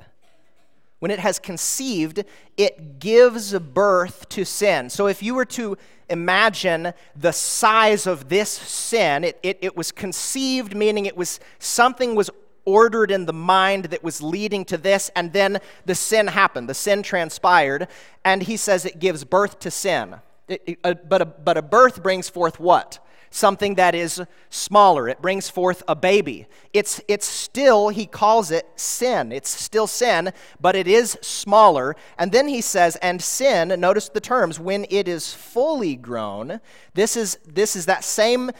When 0.99 1.11
it 1.11 1.21
has 1.21 1.38
conceived, 1.38 2.25
it 2.56 2.99
gives 2.99 3.59
birth 3.59 4.28
to 4.30 4.44
sin. 4.44 4.90
So 4.90 5.06
if 5.06 5.23
you 5.23 5.35
were 5.35 5.44
to 5.47 5.76
imagine 6.09 6.92
the 7.16 7.33
size 7.33 8.06
of 8.06 8.28
this 8.28 8.50
sin, 8.50 9.25
it, 9.25 9.38
it, 9.42 9.59
it 9.61 9.76
was 9.76 9.92
conceived, 9.92 10.75
meaning 10.75 11.06
it 11.06 11.16
was 11.16 11.40
something 11.59 12.14
was 12.14 12.30
ordered 12.64 13.11
in 13.11 13.26
the 13.26 13.33
mind 13.33 13.87
that 13.87 14.02
was 14.02 14.23
leading 14.23 14.64
to 14.66 14.76
this, 14.76 15.11
and 15.14 15.33
then 15.33 15.59
the 15.85 15.94
sin 15.94 16.26
happened. 16.26 16.68
The 16.68 16.75
sin 16.75 17.02
transpired, 17.02 17.88
and 18.25 18.42
he 18.42 18.56
says 18.56 18.85
it 18.85 18.99
gives 18.99 19.25
birth 19.25 19.59
to 19.61 19.71
sin. 19.71 20.16
It, 20.49 20.78
it, 20.85 21.09
but, 21.09 21.23
a, 21.23 21.25
but 21.25 21.56
a 21.56 21.62
birth 21.62 22.02
brings 22.02 22.28
forth 22.28 22.61
what? 22.61 22.99
Something 23.30 23.75
that 23.75 23.94
is 23.94 24.23
smaller. 24.49 25.09
It 25.09 25.21
brings 25.21 25.50
forth 25.50 25.83
a 25.88 25.97
baby. 25.97 26.47
It's, 26.73 27.00
it's 27.09 27.26
still, 27.26 27.88
he 27.88 28.06
calls 28.06 28.50
it 28.50 28.64
sin. 28.76 29.33
It's 29.33 29.50
still 29.50 29.88
sin, 29.88 30.33
but 30.61 30.76
it 30.76 30.87
is 30.87 31.18
smaller. 31.21 31.97
And 32.16 32.30
then 32.30 32.47
he 32.47 32.61
says, 32.61 32.94
and 32.97 33.21
sin, 33.21 33.68
notice 33.80 34.09
the 34.09 34.21
terms, 34.21 34.61
when 34.61 34.87
it 34.88 35.09
is 35.09 35.35
fully 35.35 35.97
grown, 35.97 36.61
this 36.94 37.16
is, 37.16 37.38
this 37.44 37.75
is 37.75 37.87
that 37.87 38.04
same 38.04 38.52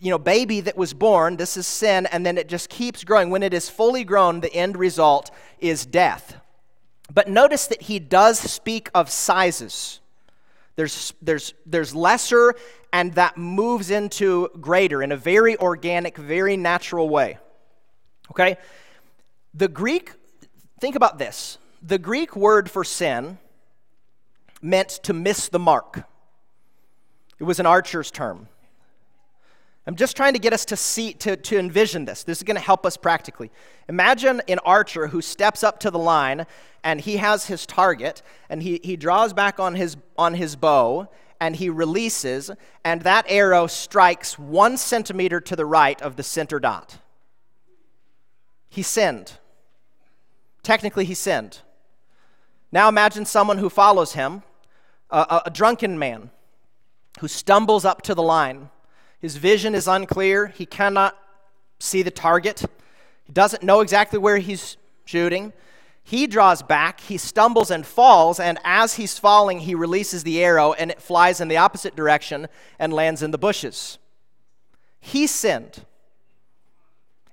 you 0.00 0.10
know, 0.10 0.18
baby 0.18 0.60
that 0.60 0.76
was 0.76 0.94
born, 0.94 1.36
this 1.36 1.56
is 1.56 1.66
sin, 1.66 2.06
and 2.06 2.24
then 2.24 2.38
it 2.38 2.48
just 2.48 2.68
keeps 2.68 3.02
growing. 3.04 3.30
When 3.30 3.42
it 3.42 3.52
is 3.52 3.68
fully 3.68 4.04
grown, 4.04 4.40
the 4.40 4.52
end 4.52 4.76
result 4.76 5.30
is 5.58 5.84
death. 5.84 6.36
But 7.12 7.28
notice 7.28 7.66
that 7.68 7.82
he 7.82 7.98
does 7.98 8.38
speak 8.38 8.90
of 8.94 9.10
sizes. 9.10 10.00
There's, 10.76 11.14
there's, 11.20 11.54
there's 11.66 11.94
lesser, 11.94 12.54
and 12.92 13.14
that 13.14 13.36
moves 13.36 13.90
into 13.90 14.48
greater 14.60 15.02
in 15.02 15.10
a 15.10 15.16
very 15.16 15.56
organic, 15.56 16.16
very 16.16 16.56
natural 16.56 17.08
way. 17.08 17.38
Okay? 18.30 18.56
The 19.54 19.66
Greek, 19.66 20.12
think 20.80 20.94
about 20.94 21.18
this. 21.18 21.58
The 21.82 21.98
Greek 21.98 22.36
word 22.36 22.70
for 22.70 22.84
sin 22.84 23.38
meant 24.62 24.90
to 25.04 25.12
miss 25.12 25.48
the 25.48 25.58
mark, 25.58 26.04
it 27.38 27.44
was 27.44 27.60
an 27.60 27.66
archer's 27.66 28.10
term. 28.10 28.48
I'm 29.88 29.96
just 29.96 30.18
trying 30.18 30.34
to 30.34 30.38
get 30.38 30.52
us 30.52 30.66
to 30.66 30.76
see, 30.76 31.14
to, 31.14 31.34
to 31.34 31.58
envision 31.58 32.04
this. 32.04 32.22
This 32.22 32.36
is 32.40 32.42
going 32.44 32.56
to 32.56 32.62
help 32.62 32.84
us 32.84 32.98
practically. 32.98 33.50
Imagine 33.88 34.42
an 34.46 34.58
archer 34.58 35.06
who 35.06 35.22
steps 35.22 35.64
up 35.64 35.80
to 35.80 35.90
the 35.90 35.98
line 35.98 36.44
and 36.84 37.00
he 37.00 37.16
has 37.16 37.46
his 37.46 37.64
target 37.64 38.20
and 38.50 38.62
he, 38.62 38.80
he 38.84 38.98
draws 38.98 39.32
back 39.32 39.58
on 39.58 39.76
his, 39.76 39.96
on 40.18 40.34
his 40.34 40.56
bow 40.56 41.08
and 41.40 41.56
he 41.56 41.70
releases, 41.70 42.50
and 42.84 43.00
that 43.02 43.24
arrow 43.30 43.66
strikes 43.66 44.38
one 44.38 44.76
centimeter 44.76 45.40
to 45.40 45.56
the 45.56 45.64
right 45.64 46.02
of 46.02 46.16
the 46.16 46.22
center 46.22 46.60
dot. 46.60 46.98
He 48.68 48.82
sinned. 48.82 49.38
Technically, 50.62 51.06
he 51.06 51.14
sinned. 51.14 51.60
Now 52.70 52.90
imagine 52.90 53.24
someone 53.24 53.56
who 53.56 53.70
follows 53.70 54.12
him, 54.12 54.42
a, 55.10 55.18
a, 55.18 55.42
a 55.46 55.50
drunken 55.50 55.98
man 55.98 56.30
who 57.20 57.28
stumbles 57.28 57.86
up 57.86 58.02
to 58.02 58.14
the 58.14 58.22
line 58.22 58.68
his 59.20 59.36
vision 59.36 59.74
is 59.74 59.88
unclear. 59.88 60.46
He 60.46 60.66
cannot 60.66 61.16
see 61.78 62.02
the 62.02 62.10
target. 62.10 62.64
He 63.24 63.32
doesn't 63.32 63.62
know 63.62 63.80
exactly 63.80 64.18
where 64.18 64.38
he's 64.38 64.76
shooting. 65.04 65.52
He 66.02 66.26
draws 66.26 66.62
back, 66.62 67.00
he 67.00 67.18
stumbles 67.18 67.70
and 67.70 67.84
falls, 67.84 68.40
and 68.40 68.58
as 68.64 68.94
he's 68.94 69.18
falling, 69.18 69.60
he 69.60 69.74
releases 69.74 70.22
the 70.22 70.42
arrow 70.42 70.72
and 70.72 70.90
it 70.90 71.02
flies 71.02 71.38
in 71.38 71.48
the 71.48 71.58
opposite 71.58 71.94
direction 71.94 72.48
and 72.78 72.94
lands 72.94 73.22
in 73.22 73.30
the 73.30 73.36
bushes. 73.36 73.98
He 75.00 75.26
sinned. 75.26 75.84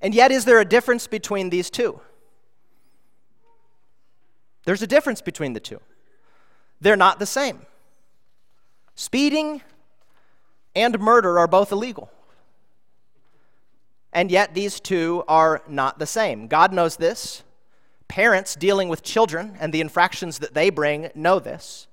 And 0.01 0.13
yet, 0.13 0.29
is 0.29 0.43
there 0.43 0.59
a 0.59 0.65
difference 0.65 1.07
between 1.07 1.49
these 1.49 1.69
two? 1.69 2.01
There's 4.65 4.81
a 4.81 4.87
difference 4.87 5.21
between 5.21 5.53
the 5.53 5.59
two. 5.61 5.79
They're 6.81 6.97
not 6.97 7.17
the 7.17 7.25
same. 7.25 7.65
Speeding 8.95 9.61
and 10.75 10.99
murder 10.99 11.39
are 11.39 11.47
both 11.47 11.71
illegal. 11.71 12.11
And 14.11 14.31
yet, 14.31 14.53
these 14.53 14.79
two 14.79 15.23
are 15.27 15.61
not 15.67 15.99
the 15.99 16.05
same. 16.05 16.47
God 16.47 16.71
knows 16.71 16.95
this. 16.95 17.43
Parents 18.07 18.55
dealing 18.55 18.87
with 18.87 19.03
children 19.03 19.57
and 19.59 19.73
the 19.73 19.81
infractions 19.81 20.39
that 20.39 20.53
they 20.53 20.69
bring 20.69 21.09
know 21.15 21.39
this. 21.39 21.87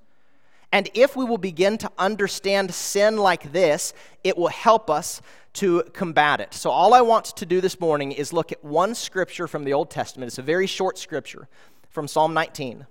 And 0.71 0.89
if 0.95 1.17
we 1.17 1.25
will 1.25 1.39
begin 1.39 1.79
to 1.79 1.91
understand 1.99 2.73
sin 2.73 3.17
like 3.17 3.53
this, 3.53 3.93
it 4.23 4.39
will 4.39 4.49
help 4.49 4.89
us 4.89 5.21
to 5.55 5.83
combat 5.93 6.41
it. 6.41 6.55
So, 6.55 6.71
all 6.71 6.95
I 6.95 7.01
want 7.03 7.25
to 7.25 7.45
do 7.45 7.61
this 7.61 7.79
morning 7.81 8.13
is 8.13 8.33
look 8.33 8.53
at 8.53 8.65
one 8.65 8.95
scripture 8.95 9.47
from 9.47 9.65
the 9.65 9.73
Old 9.73 9.91
Testament. 9.91 10.29
It's 10.29 10.39
a 10.39 10.43
very 10.43 10.67
short 10.67 10.99
scripture 10.99 11.49
from 11.91 12.09
Psalm 12.09 12.33
19. 12.33 12.87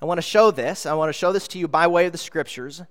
I 0.00 0.04
want 0.04 0.18
to 0.18 0.22
show 0.22 0.50
this. 0.50 0.86
I 0.86 0.94
want 0.94 1.08
to 1.08 1.14
show 1.14 1.32
this 1.32 1.48
to 1.48 1.58
you 1.58 1.66
by 1.66 1.86
way 1.86 2.06
of 2.06 2.12
the 2.12 2.18
scriptures 2.18 2.82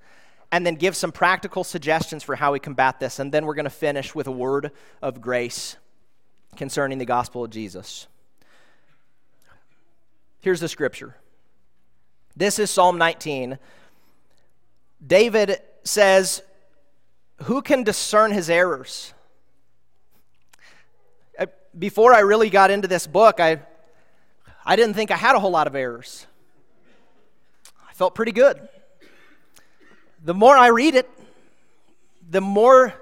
and 0.54 0.68
then 0.68 0.76
give 0.76 0.96
some 0.96 1.12
practical 1.12 1.64
suggestions 1.64 2.22
for 2.22 2.36
how 2.36 2.52
we 2.54 2.60
combat 2.60 3.00
this. 3.00 3.18
And 3.18 3.32
then 3.32 3.48
we're 3.48 3.56
going 3.56 3.64
to 3.64 3.72
finish 3.72 4.14
with 4.14 4.28
a 4.28 4.32
word 4.32 4.70
of 5.02 5.20
grace 5.20 5.78
concerning 6.56 7.00
the 7.00 7.06
gospel 7.06 7.44
of 7.44 7.50
Jesus. 7.50 8.06
Here's 10.42 10.60
the 10.60 10.70
scripture. 10.70 11.16
This 12.38 12.60
is 12.60 12.70
Psalm 12.70 13.00
19. 13.00 13.58
David 15.06 15.58
says, 15.84 16.44
Who 17.46 17.64
can 17.64 17.82
discern 17.82 18.32
his 18.32 18.48
errors? 18.48 19.12
Uh, 21.40 21.48
before 21.80 22.14
I 22.14 22.20
really 22.20 22.52
got 22.52 22.70
into 22.70 22.88
this 22.88 23.08
book, 23.08 23.40
I, 23.40 23.60
I 24.64 24.76
didn't 24.76 24.94
think 24.94 25.10
I 25.10 25.18
had 25.18 25.36
a 25.36 25.40
whole 25.40 25.50
lot 25.50 25.66
of 25.66 25.74
errors. 25.74 26.28
I 27.90 27.94
felt 27.96 28.14
pretty 28.14 28.34
good 28.34 28.70
the 30.24 30.34
more 30.34 30.56
I 30.56 30.68
read 30.68 30.96
it, 30.96 31.10
the 32.30 32.42
more 32.42 32.94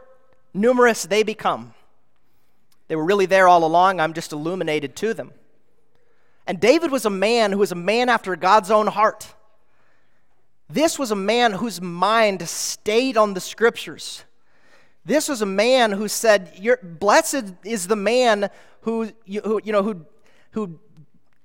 numerous 0.53 1.03
they 1.03 1.23
become. 1.23 1.73
They 2.87 2.95
were 2.95 3.05
really 3.05 3.27
there 3.27 3.47
all 3.47 3.63
along, 3.63 3.99
I'm 3.99 4.13
just 4.13 4.33
illuminated 4.33 4.95
to 4.97 5.13
them. 5.13 5.31
And 6.47 6.59
David 6.59 6.91
was 6.91 7.05
a 7.05 7.09
man 7.09 7.51
who 7.51 7.59
was 7.59 7.71
a 7.71 7.75
man 7.75 8.09
after 8.09 8.35
God's 8.35 8.71
own 8.71 8.87
heart. 8.87 9.33
This 10.69 10.97
was 10.97 11.11
a 11.11 11.15
man 11.15 11.53
whose 11.53 11.79
mind 11.79 12.47
stayed 12.49 13.15
on 13.15 13.33
the 13.33 13.39
scriptures. 13.39 14.23
This 15.05 15.29
was 15.29 15.41
a 15.41 15.45
man 15.45 15.91
who 15.91 16.07
said, 16.07 16.51
Blessed 16.83 17.53
is 17.63 17.87
the 17.87 17.95
man 17.95 18.49
who, 18.81 19.11
who, 19.25 19.61
you 19.63 19.71
know, 19.71 19.83
who, 19.83 20.05
who, 20.51 20.79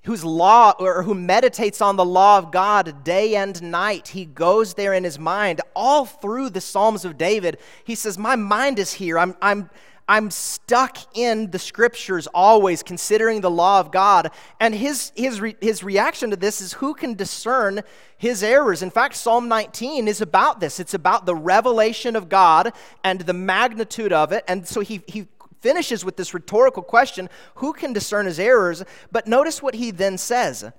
whose 0.07 0.25
law 0.25 0.73
or 0.79 1.03
who 1.03 1.15
meditates 1.15 1.81
on 1.81 1.97
the 1.97 2.05
law 2.05 2.39
of 2.39 2.53
God 2.53 3.05
day 3.05 3.35
and 3.35 3.61
night. 3.61 4.09
He 4.09 4.25
goes 4.25 4.75
there 4.75 4.95
in 4.95 5.03
his 5.03 5.19
mind. 5.19 5.61
All 5.75 6.07
through 6.07 6.51
the 6.51 6.61
Psalms 6.61 7.05
of 7.05 7.19
David, 7.19 7.59
he 7.85 7.97
says, 7.97 8.17
My 8.17 8.37
mind 8.37 8.79
is 8.79 8.93
here. 8.93 9.19
I'm, 9.19 9.37
I'm, 9.43 9.69
I'm 10.09 10.31
stuck 10.31 10.99
in 11.17 11.51
the 11.51 11.59
scriptures 11.59 12.29
always, 12.29 12.85
considering 12.85 13.41
the 13.41 13.51
law 13.51 13.81
of 13.81 13.91
God. 13.91 14.31
And 14.61 14.73
his, 14.73 15.11
his, 15.17 15.41
re, 15.41 15.57
his 15.61 15.83
reaction 15.83 16.31
to 16.31 16.37
this 16.37 16.61
is 16.61 16.75
who 16.75 16.95
can 16.95 17.15
discern 17.15 17.81
his 18.17 18.45
errors? 18.45 18.83
In 18.83 18.91
fact, 18.91 19.17
Psalm 19.17 19.49
19 19.49 20.07
is 20.07 20.21
about 20.21 20.61
this. 20.61 20.79
It's 20.79 20.95
about 20.95 21.27
the 21.27 21.35
revelation 21.35 22.15
of 22.15 22.29
God 22.29 22.73
and 23.03 23.23
the 23.23 23.33
magnitude 23.33 24.13
of 24.13 24.31
it. 24.31 24.45
And 24.47 24.69
so 24.69 24.81
he, 24.81 25.03
he 25.09 25.27
finishes 25.61 26.05
with 26.05 26.17
this 26.17 26.35
rhetorical 26.35 26.83
question 26.83 27.29
who 27.57 27.73
can 27.73 27.93
discern 27.93 28.27
his 28.27 28.39
errors? 28.39 28.83
But 29.11 29.27
notice 29.27 29.63
what 29.63 29.75
he 29.75 29.91
then 29.91 30.19
says. 30.19 30.71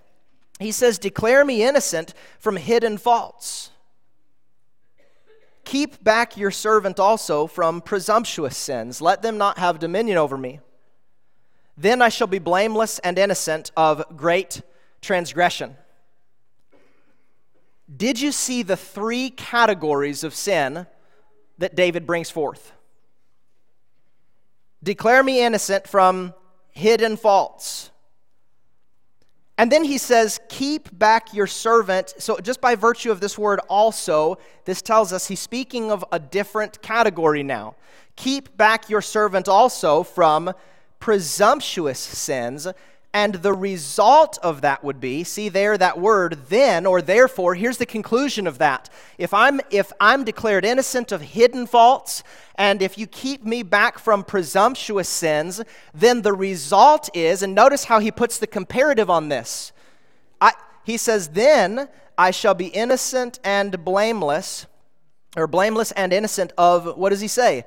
He 0.59 0.71
says, 0.71 0.97
Declare 0.97 1.45
me 1.45 1.63
innocent 1.63 2.13
from 2.39 2.55
hidden 2.55 2.97
faults. 2.97 3.71
Keep 5.63 6.03
back 6.03 6.37
your 6.37 6.51
servant 6.51 6.99
also 6.99 7.45
from 7.45 7.81
presumptuous 7.81 8.55
sins. 8.55 9.01
Let 9.01 9.21
them 9.21 9.37
not 9.37 9.57
have 9.57 9.79
dominion 9.79 10.17
over 10.17 10.37
me. 10.37 10.61
Then 11.77 12.01
I 12.01 12.09
shall 12.09 12.27
be 12.27 12.39
blameless 12.39 12.99
and 12.99 13.19
innocent 13.19 13.71
of 13.75 14.03
great 14.15 14.61
transgression. 15.01 15.75
Did 17.95 18.19
you 18.19 18.31
see 18.31 18.63
the 18.63 18.77
three 18.77 19.29
categories 19.29 20.23
of 20.23 20.33
sin 20.33 20.87
that 21.57 21.75
David 21.75 22.05
brings 22.07 22.29
forth? 22.29 22.73
Declare 24.83 25.23
me 25.23 25.43
innocent 25.43 25.87
from 25.87 26.33
hidden 26.71 27.17
faults. 27.17 27.91
And 29.57 29.71
then 29.71 29.83
he 29.83 29.97
says, 29.97 30.39
Keep 30.49 30.97
back 30.97 31.33
your 31.33 31.47
servant. 31.47 32.13
So, 32.19 32.37
just 32.37 32.61
by 32.61 32.75
virtue 32.75 33.11
of 33.11 33.19
this 33.19 33.37
word 33.37 33.59
also, 33.69 34.37
this 34.65 34.81
tells 34.81 35.11
us 35.11 35.27
he's 35.27 35.39
speaking 35.39 35.91
of 35.91 36.05
a 36.11 36.19
different 36.19 36.81
category 36.81 37.41
now. 37.41 37.75
Keep 38.15 38.55
back 38.55 38.89
your 38.89 39.01
servant 39.01 39.47
also 39.47 40.03
from 40.03 40.53
presumptuous 40.99 41.99
sins 41.99 42.67
and 43.17 43.33
the 43.33 43.53
result 43.53 44.37
of 44.43 44.61
that 44.61 44.83
would 44.83 44.99
be, 44.99 45.23
see 45.23 45.49
there 45.49 45.75
that 45.75 45.99
word 45.99 46.37
then 46.49 46.85
or 46.85 47.01
therefore, 47.01 47.55
here's 47.55 47.79
the 47.79 47.85
conclusion 47.87 48.45
of 48.45 48.59
that. 48.59 48.91
If 49.17 49.33
I'm 49.33 49.59
if 49.71 49.91
I'm 49.99 50.23
declared 50.23 50.63
innocent 50.63 51.11
of 51.11 51.21
hidden 51.21 51.65
faults 51.65 52.21
and 52.53 52.79
if 52.79 52.95
you 52.95 53.07
keep 53.07 53.43
me 53.43 53.63
back 53.63 53.97
from 53.97 54.23
presumptuous 54.23 55.09
sins, 55.09 55.63
then 55.95 56.21
the 56.21 56.33
result 56.33 57.09
is 57.15 57.41
and 57.41 57.55
notice 57.55 57.85
how 57.85 57.97
he 57.97 58.11
puts 58.11 58.37
the 58.37 58.45
comparative 58.45 59.09
on 59.09 59.29
this. 59.29 59.71
I, 60.39 60.51
he 60.83 60.97
says 60.97 61.29
then 61.29 61.89
I 62.19 62.29
shall 62.29 62.53
be 62.53 62.67
innocent 62.67 63.39
and 63.43 63.83
blameless 63.83 64.67
or 65.35 65.47
blameless 65.47 65.91
and 65.93 66.13
innocent 66.13 66.53
of 66.55 66.95
what 66.95 67.09
does 67.09 67.21
he 67.21 67.27
say? 67.27 67.65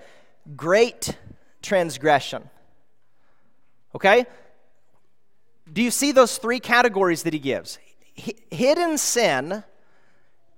Great 0.57 1.19
transgression. 1.61 2.49
Okay? 3.97 4.27
Do 5.73 5.83
you 5.83 5.91
see 5.91 6.13
those 6.13 6.39
three 6.39 6.61
categories 6.61 7.23
that 7.23 7.33
he 7.33 7.39
gives? 7.39 7.79
hidden 8.51 8.99
sin 8.99 9.65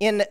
in 0.00 0.24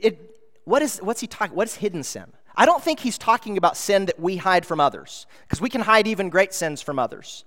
it, 0.00 0.36
what 0.64 0.82
is 0.82 0.98
what's 0.98 1.20
he 1.20 1.26
talking 1.26 1.54
what 1.54 1.66
is 1.66 1.74
hidden 1.74 2.02
sin? 2.02 2.24
I 2.56 2.66
don't 2.66 2.82
think 2.82 3.00
he's 3.00 3.18
talking 3.18 3.56
about 3.56 3.76
sin 3.76 4.06
that 4.06 4.18
we 4.18 4.36
hide 4.36 4.66
from 4.66 4.80
others, 4.80 5.26
because 5.42 5.60
we 5.60 5.70
can 5.70 5.80
hide 5.80 6.06
even 6.06 6.28
great 6.28 6.52
sins 6.52 6.82
from 6.82 6.98
others. 6.98 7.44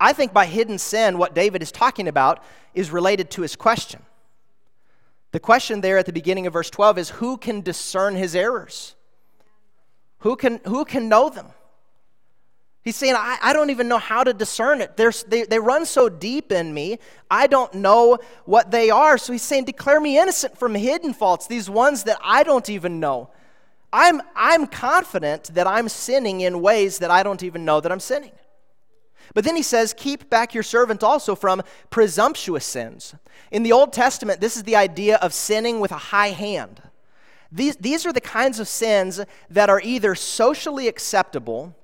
I 0.00 0.12
think 0.12 0.32
by 0.32 0.46
hidden 0.46 0.78
sin, 0.78 1.16
what 1.16 1.34
David 1.34 1.62
is 1.62 1.70
talking 1.70 2.08
about 2.08 2.42
is 2.74 2.90
related 2.90 3.30
to 3.32 3.42
his 3.42 3.54
question. 3.54 4.02
The 5.30 5.38
question 5.38 5.80
there 5.80 5.96
at 5.96 6.06
the 6.06 6.12
beginning 6.12 6.48
of 6.48 6.52
verse 6.52 6.70
12 6.70 6.98
is 6.98 7.10
who 7.10 7.36
can 7.36 7.60
discern 7.60 8.16
his 8.16 8.34
errors? 8.34 8.96
Who 10.18 10.34
can, 10.34 10.60
who 10.66 10.84
can 10.84 11.08
know 11.08 11.30
them? 11.30 11.46
He's 12.84 12.96
saying, 12.96 13.14
I, 13.16 13.38
I 13.40 13.52
don't 13.52 13.70
even 13.70 13.86
know 13.86 13.98
how 13.98 14.24
to 14.24 14.34
discern 14.34 14.80
it. 14.80 14.96
They, 14.96 15.44
they 15.44 15.58
run 15.58 15.86
so 15.86 16.08
deep 16.08 16.50
in 16.50 16.74
me, 16.74 16.98
I 17.30 17.46
don't 17.46 17.74
know 17.74 18.18
what 18.44 18.70
they 18.72 18.90
are. 18.90 19.16
So 19.18 19.32
he's 19.32 19.42
saying, 19.42 19.64
Declare 19.64 20.00
me 20.00 20.18
innocent 20.18 20.58
from 20.58 20.74
hidden 20.74 21.14
faults, 21.14 21.46
these 21.46 21.70
ones 21.70 22.04
that 22.04 22.18
I 22.22 22.42
don't 22.42 22.68
even 22.68 22.98
know. 22.98 23.30
I'm, 23.92 24.20
I'm 24.34 24.66
confident 24.66 25.54
that 25.54 25.66
I'm 25.66 25.88
sinning 25.88 26.40
in 26.40 26.60
ways 26.60 26.98
that 26.98 27.10
I 27.10 27.22
don't 27.22 27.42
even 27.42 27.64
know 27.64 27.80
that 27.80 27.92
I'm 27.92 28.00
sinning. 28.00 28.32
But 29.34 29.44
then 29.44 29.54
he 29.54 29.62
says, 29.62 29.94
Keep 29.96 30.28
back 30.28 30.52
your 30.52 30.64
servant 30.64 31.04
also 31.04 31.36
from 31.36 31.62
presumptuous 31.90 32.64
sins. 32.64 33.14
In 33.52 33.62
the 33.62 33.72
Old 33.72 33.92
Testament, 33.92 34.40
this 34.40 34.56
is 34.56 34.64
the 34.64 34.76
idea 34.76 35.16
of 35.16 35.32
sinning 35.32 35.78
with 35.78 35.92
a 35.92 35.96
high 35.96 36.30
hand. 36.30 36.82
These, 37.52 37.76
these 37.76 38.06
are 38.06 38.12
the 38.12 38.20
kinds 38.20 38.58
of 38.58 38.66
sins 38.66 39.20
that 39.50 39.70
are 39.70 39.80
either 39.84 40.14
socially 40.14 40.88
acceptable 40.88 41.76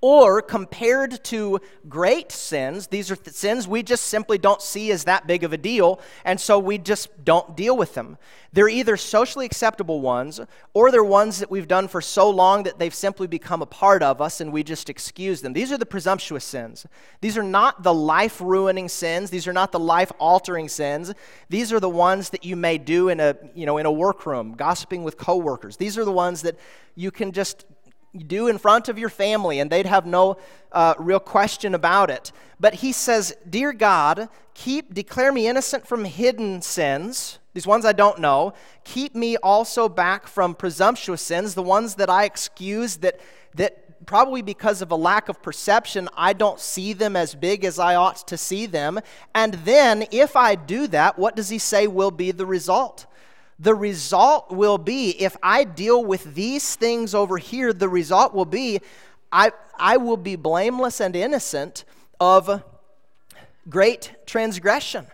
or 0.00 0.40
compared 0.40 1.22
to 1.24 1.58
great 1.88 2.30
sins, 2.30 2.86
these 2.86 3.10
are 3.10 3.16
th- 3.16 3.34
sins 3.34 3.66
we 3.66 3.82
just 3.82 4.04
simply 4.04 4.38
don't 4.38 4.62
see 4.62 4.92
as 4.92 5.04
that 5.04 5.26
big 5.26 5.42
of 5.42 5.52
a 5.52 5.56
deal, 5.56 6.00
and 6.24 6.40
so 6.40 6.58
we 6.58 6.78
just 6.78 7.24
don't 7.24 7.56
deal 7.56 7.76
with 7.76 7.94
them. 7.94 8.16
They're 8.52 8.68
either 8.68 8.96
socially 8.96 9.44
acceptable 9.44 10.00
ones, 10.00 10.40
or 10.72 10.90
they're 10.90 11.04
ones 11.04 11.40
that 11.40 11.50
we've 11.50 11.68
done 11.68 11.88
for 11.88 12.00
so 12.00 12.30
long 12.30 12.62
that 12.62 12.78
they've 12.78 12.94
simply 12.94 13.26
become 13.26 13.60
a 13.60 13.66
part 13.66 14.02
of 14.02 14.20
us 14.20 14.40
and 14.40 14.52
we 14.52 14.62
just 14.62 14.88
excuse 14.88 15.42
them. 15.42 15.52
These 15.52 15.72
are 15.72 15.78
the 15.78 15.84
presumptuous 15.84 16.44
sins. 16.44 16.86
These 17.20 17.36
are 17.36 17.42
not 17.42 17.82
the 17.82 17.92
life 17.92 18.40
ruining 18.40 18.88
sins, 18.88 19.30
these 19.30 19.46
are 19.46 19.52
not 19.52 19.72
the 19.72 19.80
life 19.80 20.12
altering 20.18 20.68
sins. 20.68 21.12
These 21.48 21.72
are 21.72 21.80
the 21.80 21.90
ones 21.90 22.30
that 22.30 22.44
you 22.44 22.56
may 22.56 22.78
do 22.78 23.08
in 23.08 23.20
a, 23.20 23.36
you 23.54 23.66
know, 23.66 23.78
in 23.78 23.86
a 23.86 23.92
workroom, 23.92 24.54
gossiping 24.54 25.02
with 25.02 25.16
coworkers. 25.16 25.76
These 25.76 25.98
are 25.98 26.04
the 26.04 26.12
ones 26.12 26.42
that 26.42 26.56
you 26.94 27.10
can 27.10 27.32
just 27.32 27.64
do 28.16 28.48
in 28.48 28.58
front 28.58 28.88
of 28.88 28.98
your 28.98 29.08
family, 29.08 29.60
and 29.60 29.70
they'd 29.70 29.86
have 29.86 30.06
no 30.06 30.38
uh, 30.72 30.94
real 30.98 31.20
question 31.20 31.74
about 31.74 32.10
it. 32.10 32.32
But 32.60 32.74
he 32.74 32.92
says, 32.92 33.36
Dear 33.48 33.72
God, 33.72 34.28
keep, 34.54 34.94
declare 34.94 35.32
me 35.32 35.46
innocent 35.46 35.86
from 35.86 36.04
hidden 36.04 36.62
sins, 36.62 37.38
these 37.54 37.66
ones 37.66 37.84
I 37.84 37.92
don't 37.92 38.20
know. 38.20 38.54
Keep 38.84 39.14
me 39.14 39.36
also 39.36 39.88
back 39.88 40.26
from 40.26 40.54
presumptuous 40.54 41.22
sins, 41.22 41.54
the 41.54 41.62
ones 41.62 41.96
that 41.96 42.08
I 42.08 42.24
excuse 42.24 42.96
that, 42.98 43.20
that 43.54 44.06
probably 44.06 44.42
because 44.42 44.80
of 44.80 44.90
a 44.90 44.96
lack 44.96 45.28
of 45.28 45.42
perception, 45.42 46.08
I 46.16 46.32
don't 46.32 46.60
see 46.60 46.92
them 46.92 47.16
as 47.16 47.34
big 47.34 47.64
as 47.64 47.78
I 47.78 47.94
ought 47.94 48.26
to 48.28 48.36
see 48.36 48.66
them. 48.66 49.00
And 49.34 49.54
then, 49.54 50.06
if 50.10 50.36
I 50.36 50.54
do 50.54 50.86
that, 50.88 51.18
what 51.18 51.36
does 51.36 51.48
he 51.48 51.58
say 51.58 51.86
will 51.86 52.10
be 52.10 52.30
the 52.30 52.46
result? 52.46 53.06
The 53.58 53.74
result 53.74 54.50
will 54.50 54.78
be 54.78 55.10
if 55.20 55.36
I 55.42 55.64
deal 55.64 56.04
with 56.04 56.34
these 56.34 56.76
things 56.76 57.14
over 57.14 57.38
here, 57.38 57.72
the 57.72 57.88
result 57.88 58.34
will 58.34 58.44
be 58.44 58.80
I, 59.30 59.52
I 59.76 59.98
will 59.98 60.16
be 60.16 60.36
blameless 60.36 61.00
and 61.00 61.14
innocent 61.14 61.84
of 62.18 62.62
great 63.68 64.14
transgression. 64.26 65.06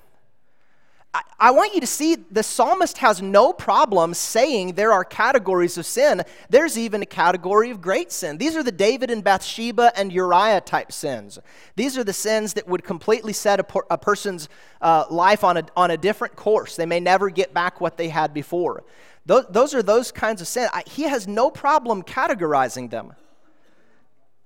I 1.38 1.50
want 1.52 1.74
you 1.74 1.80
to 1.80 1.86
see 1.86 2.16
the 2.16 2.42
psalmist 2.42 2.98
has 2.98 3.22
no 3.22 3.52
problem 3.52 4.14
saying 4.14 4.74
there 4.74 4.92
are 4.92 5.04
categories 5.04 5.78
of 5.78 5.86
sin. 5.86 6.22
There's 6.48 6.76
even 6.76 7.02
a 7.02 7.06
category 7.06 7.70
of 7.70 7.80
great 7.80 8.10
sin. 8.10 8.38
These 8.38 8.56
are 8.56 8.62
the 8.62 8.72
David 8.72 9.10
and 9.10 9.22
Bathsheba 9.22 9.92
and 9.96 10.12
Uriah 10.12 10.60
type 10.60 10.90
sins. 10.90 11.38
These 11.76 11.96
are 11.98 12.04
the 12.04 12.12
sins 12.12 12.54
that 12.54 12.66
would 12.66 12.82
completely 12.82 13.32
set 13.32 13.60
a, 13.60 13.66
a 13.90 13.98
person's 13.98 14.48
uh, 14.80 15.04
life 15.10 15.44
on 15.44 15.56
a, 15.58 15.66
on 15.76 15.90
a 15.90 15.96
different 15.96 16.34
course. 16.34 16.74
They 16.74 16.86
may 16.86 17.00
never 17.00 17.30
get 17.30 17.54
back 17.54 17.80
what 17.80 17.96
they 17.96 18.08
had 18.08 18.34
before. 18.34 18.82
Those, 19.26 19.44
those 19.50 19.74
are 19.74 19.82
those 19.82 20.10
kinds 20.10 20.40
of 20.40 20.48
sin. 20.48 20.68
I, 20.72 20.82
he 20.86 21.02
has 21.02 21.28
no 21.28 21.50
problem 21.50 22.02
categorizing 22.02 22.90
them 22.90 23.12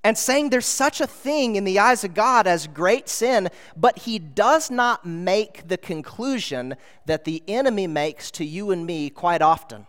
and 0.05 0.17
saying 0.17 0.51
there's 0.51 0.67
such 0.67 1.01
a 1.01 1.07
thing 1.07 1.57
in 1.57 1.65
the 1.65 1.79
eyes 1.79 2.05
of 2.05 2.15
God 2.15 2.47
as 2.47 2.67
great 2.67 3.09
sin, 3.09 3.49
but 3.77 4.01
he 4.01 4.19
does 4.19 4.71
not 4.71 5.05
make 5.05 5.69
the 5.69 5.77
conclusion 5.77 6.77
that 7.07 7.25
the 7.25 7.43
enemy 7.49 7.87
makes 7.87 8.31
to 8.33 8.45
you 8.45 8.71
and 8.71 8.87
me 8.87 9.11
quite 9.11 9.43
often. 9.43 9.87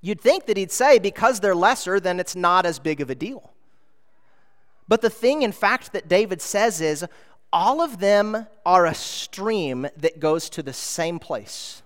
You'd 0.00 0.20
think 0.20 0.46
that 0.46 0.56
he'd 0.56 0.72
say, 0.72 0.98
because 0.98 1.40
they're 1.40 1.54
lesser, 1.54 1.98
then 1.98 2.20
it's 2.20 2.36
not 2.36 2.66
as 2.66 2.78
big 2.78 3.00
of 3.00 3.10
a 3.10 3.14
deal. 3.14 3.52
But 4.88 5.02
the 5.02 5.10
thing, 5.10 5.42
in 5.42 5.52
fact, 5.52 5.92
that 5.92 6.08
David 6.08 6.40
says 6.40 6.80
is 6.80 7.04
all 7.52 7.80
of 7.80 7.98
them 7.98 8.46
are 8.64 8.86
a 8.86 8.94
stream 8.94 9.88
that 9.96 10.20
goes 10.20 10.50
to 10.50 10.62
the 10.62 10.72
same 10.72 11.18
place. 11.18 11.82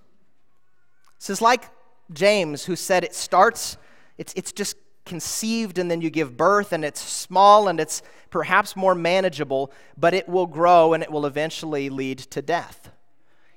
This 1.18 1.30
is 1.30 1.42
like 1.42 1.70
James, 2.12 2.64
who 2.64 2.76
said 2.76 3.04
it 3.04 3.14
starts, 3.14 3.76
it's, 4.18 4.32
it's 4.34 4.52
just 4.52 4.76
conceived 5.04 5.78
and 5.78 5.90
then 5.90 6.00
you 6.00 6.10
give 6.10 6.36
birth, 6.36 6.72
and 6.72 6.84
it's 6.84 7.00
small 7.00 7.68
and 7.68 7.80
it's 7.80 8.02
perhaps 8.30 8.76
more 8.76 8.94
manageable, 8.94 9.72
but 9.96 10.14
it 10.14 10.28
will 10.28 10.46
grow 10.46 10.92
and 10.92 11.02
it 11.02 11.10
will 11.10 11.26
eventually 11.26 11.90
lead 11.90 12.18
to 12.18 12.42
death. 12.42 12.90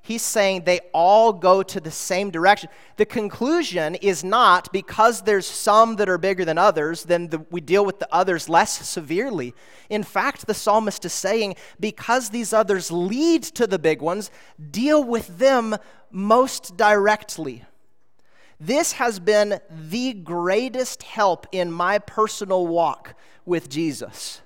he's 0.04 0.22
saying 0.22 0.64
they 0.64 0.80
all 0.92 1.32
go 1.32 1.62
to 1.62 1.80
the 1.80 1.90
same 1.90 2.30
direction. 2.30 2.68
The 2.96 3.06
conclusion 3.06 3.94
is 3.96 4.22
not 4.22 4.70
because 4.70 5.22
there's 5.22 5.46
some 5.46 5.96
that 5.96 6.10
are 6.10 6.18
bigger 6.18 6.44
than 6.44 6.58
others, 6.58 7.04
then 7.04 7.28
the, 7.28 7.38
we 7.50 7.62
deal 7.62 7.84
with 7.86 7.98
the 7.98 8.08
others 8.14 8.48
less 8.48 8.86
severely. 8.86 9.54
In 9.88 10.02
fact, 10.02 10.46
the 10.46 10.54
psalmist 10.54 11.04
is 11.06 11.14
saying 11.14 11.56
because 11.80 12.28
these 12.28 12.52
others 12.52 12.92
lead 12.92 13.42
to 13.44 13.66
the 13.66 13.78
big 13.78 14.02
ones, 14.02 14.30
deal 14.70 15.02
with 15.02 15.38
them 15.38 15.74
most 16.10 16.76
directly. 16.76 17.64
This 18.66 18.92
has 18.92 19.18
been 19.18 19.60
the 19.68 20.14
greatest 20.14 21.02
help 21.02 21.46
in 21.52 21.70
my 21.70 21.98
personal 21.98 22.66
walk 22.66 23.14
with 23.44 23.68
Jesus 23.68 24.40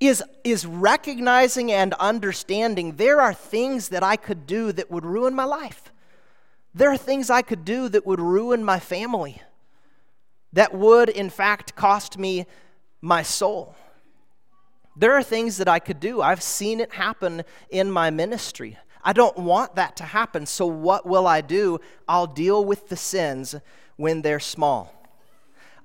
is, 0.00 0.22
is 0.44 0.66
recognizing 0.66 1.72
and 1.72 1.94
understanding 1.94 2.96
there 2.96 3.20
are 3.20 3.32
things 3.34 3.88
that 3.90 4.02
I 4.02 4.16
could 4.16 4.46
do 4.46 4.72
that 4.72 4.90
would 4.90 5.04
ruin 5.06 5.34
my 5.34 5.44
life. 5.44 5.92
There 6.74 6.90
are 6.90 6.96
things 6.96 7.30
I 7.30 7.42
could 7.42 7.64
do 7.64 7.88
that 7.88 8.06
would 8.06 8.20
ruin 8.20 8.64
my 8.64 8.78
family, 8.78 9.40
that 10.52 10.74
would, 10.74 11.08
in 11.08 11.30
fact, 11.30 11.76
cost 11.76 12.18
me 12.18 12.46
my 13.00 13.22
soul. 13.22 13.74
There 14.96 15.14
are 15.14 15.22
things 15.22 15.56
that 15.58 15.68
I 15.68 15.78
could 15.78 16.00
do. 16.00 16.20
I've 16.20 16.42
seen 16.42 16.80
it 16.80 16.92
happen 16.92 17.42
in 17.70 17.90
my 17.90 18.10
ministry. 18.10 18.76
I 19.02 19.12
don't 19.12 19.36
want 19.38 19.76
that 19.76 19.96
to 19.96 20.04
happen, 20.04 20.46
so 20.46 20.66
what 20.66 21.06
will 21.06 21.26
I 21.26 21.40
do? 21.40 21.80
I'll 22.08 22.26
deal 22.26 22.64
with 22.64 22.88
the 22.88 22.96
sins 22.96 23.54
when 23.96 24.22
they're 24.22 24.40
small. 24.40 24.94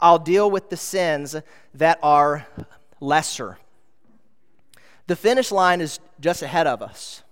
I'll 0.02 0.20
deal 0.20 0.52
with 0.52 0.70
the 0.70 0.78
sins 0.78 1.36
that 1.74 2.00
are 2.04 2.46
lesser. 3.00 3.58
The 5.08 5.16
finish 5.16 5.52
line 5.52 5.82
is 5.82 6.00
just 6.20 6.42
ahead 6.42 6.68
of 6.68 6.82
us. 6.82 7.24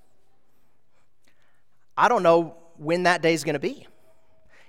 I 1.98 2.08
don't 2.08 2.24
know 2.24 2.56
when 2.78 3.04
that 3.04 3.22
day 3.22 3.34
is 3.34 3.44
going 3.44 3.54
to 3.54 3.60
be. 3.60 3.88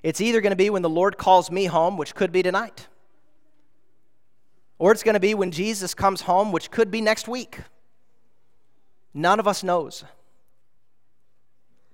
It's 0.02 0.20
either 0.20 0.40
going 0.40 0.50
to 0.50 0.56
be 0.56 0.68
when 0.70 0.82
the 0.82 0.90
Lord 0.90 1.16
calls 1.16 1.50
me 1.50 1.64
home, 1.66 1.96
which 1.96 2.14
could 2.14 2.30
be 2.32 2.42
tonight, 2.42 2.88
or 4.78 4.92
it's 4.92 5.02
going 5.02 5.14
to 5.14 5.20
be 5.20 5.34
when 5.34 5.50
Jesus 5.50 5.94
comes 5.94 6.22
home, 6.22 6.52
which 6.52 6.70
could 6.70 6.90
be 6.90 7.00
next 7.00 7.26
week. 7.28 7.60
None 9.14 9.40
of 9.40 9.48
us 9.48 9.62
knows. 9.62 10.04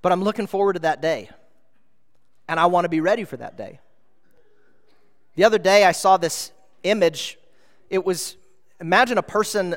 But 0.02 0.12
I'm 0.12 0.22
looking 0.22 0.46
forward 0.46 0.74
to 0.74 0.80
that 0.80 1.02
day, 1.02 1.30
and 2.48 2.58
I 2.58 2.66
want 2.66 2.84
to 2.84 2.88
be 2.88 3.00
ready 3.00 3.24
for 3.24 3.36
that 3.36 3.56
day. 3.56 3.80
The 5.36 5.44
other 5.44 5.58
day, 5.58 5.84
I 5.84 5.92
saw 5.92 6.16
this 6.16 6.52
image. 6.82 7.38
It 7.88 8.04
was 8.04 8.36
imagine 8.80 9.18
a 9.18 9.22
person 9.22 9.76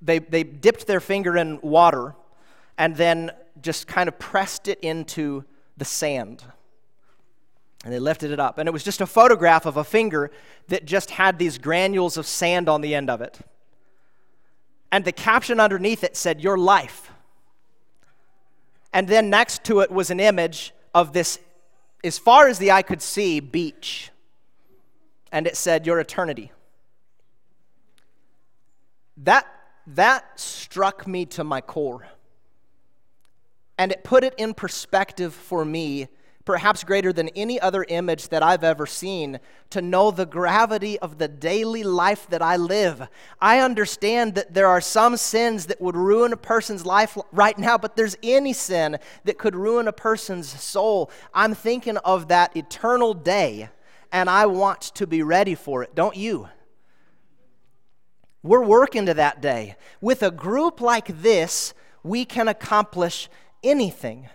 they, 0.00 0.20
they 0.20 0.44
dipped 0.44 0.86
their 0.86 1.00
finger 1.00 1.36
in 1.36 1.60
water 1.60 2.14
and 2.76 2.96
then 2.96 3.32
just 3.60 3.86
kind 3.86 4.08
of 4.08 4.18
pressed 4.18 4.68
it 4.68 4.78
into 4.80 5.44
the 5.76 5.84
sand. 5.84 6.44
And 7.84 7.92
they 7.92 7.98
lifted 7.98 8.30
it 8.30 8.40
up. 8.40 8.58
And 8.58 8.68
it 8.68 8.72
was 8.72 8.84
just 8.84 9.00
a 9.00 9.06
photograph 9.06 9.66
of 9.66 9.76
a 9.76 9.84
finger 9.84 10.30
that 10.68 10.84
just 10.84 11.10
had 11.10 11.38
these 11.38 11.58
granules 11.58 12.16
of 12.16 12.26
sand 12.26 12.68
on 12.68 12.80
the 12.80 12.94
end 12.94 13.10
of 13.10 13.20
it. 13.20 13.38
And 14.90 15.04
the 15.04 15.12
caption 15.12 15.60
underneath 15.60 16.02
it 16.04 16.16
said, 16.16 16.40
Your 16.40 16.56
life. 16.56 17.10
And 18.92 19.06
then 19.08 19.30
next 19.30 19.64
to 19.64 19.80
it 19.80 19.90
was 19.90 20.10
an 20.10 20.20
image 20.20 20.72
of 20.94 21.12
this, 21.12 21.38
as 22.02 22.18
far 22.18 22.48
as 22.48 22.58
the 22.58 22.72
eye 22.72 22.82
could 22.82 23.02
see, 23.02 23.40
beach. 23.40 24.10
And 25.30 25.46
it 25.46 25.56
said, 25.56 25.86
Your 25.86 26.00
eternity. 26.00 26.52
That 29.18 29.46
that 29.94 30.38
struck 30.38 31.06
me 31.06 31.24
to 31.26 31.44
my 31.44 31.60
core. 31.60 32.06
And 33.78 33.92
it 33.92 34.04
put 34.04 34.24
it 34.24 34.34
in 34.36 34.54
perspective 34.54 35.32
for 35.32 35.64
me, 35.64 36.08
perhaps 36.48 36.82
greater 36.82 37.12
than 37.12 37.28
any 37.36 37.60
other 37.60 37.84
image 37.90 38.30
that 38.30 38.42
I've 38.42 38.64
ever 38.64 38.86
seen, 38.86 39.38
to 39.68 39.82
know 39.82 40.10
the 40.10 40.24
gravity 40.24 40.98
of 40.98 41.18
the 41.18 41.28
daily 41.28 41.82
life 41.82 42.26
that 42.30 42.40
I 42.40 42.56
live. 42.56 43.06
I 43.38 43.58
understand 43.58 44.34
that 44.36 44.54
there 44.54 44.66
are 44.66 44.80
some 44.80 45.18
sins 45.18 45.66
that 45.66 45.78
would 45.78 45.94
ruin 45.94 46.32
a 46.32 46.38
person's 46.38 46.86
life 46.86 47.18
right 47.32 47.58
now, 47.58 47.76
but 47.76 47.96
there's 47.96 48.16
any 48.22 48.54
sin 48.54 48.96
that 49.24 49.36
could 49.36 49.54
ruin 49.54 49.88
a 49.88 49.92
person's 49.92 50.48
soul. 50.48 51.10
I'm 51.34 51.52
thinking 51.52 51.98
of 51.98 52.28
that 52.28 52.56
eternal 52.56 53.12
day, 53.12 53.68
and 54.10 54.30
I 54.30 54.46
want 54.46 54.80
to 54.94 55.06
be 55.06 55.22
ready 55.22 55.54
for 55.54 55.82
it, 55.82 55.94
don't 55.94 56.16
you? 56.16 56.48
We're 58.42 58.64
working 58.64 59.04
to 59.04 59.12
that 59.12 59.42
day. 59.42 59.76
With 60.00 60.22
a 60.22 60.30
group 60.30 60.80
like 60.80 61.20
this, 61.20 61.74
we 62.02 62.24
can 62.24 62.48
accomplish 62.48 63.28
anything. 63.62 64.30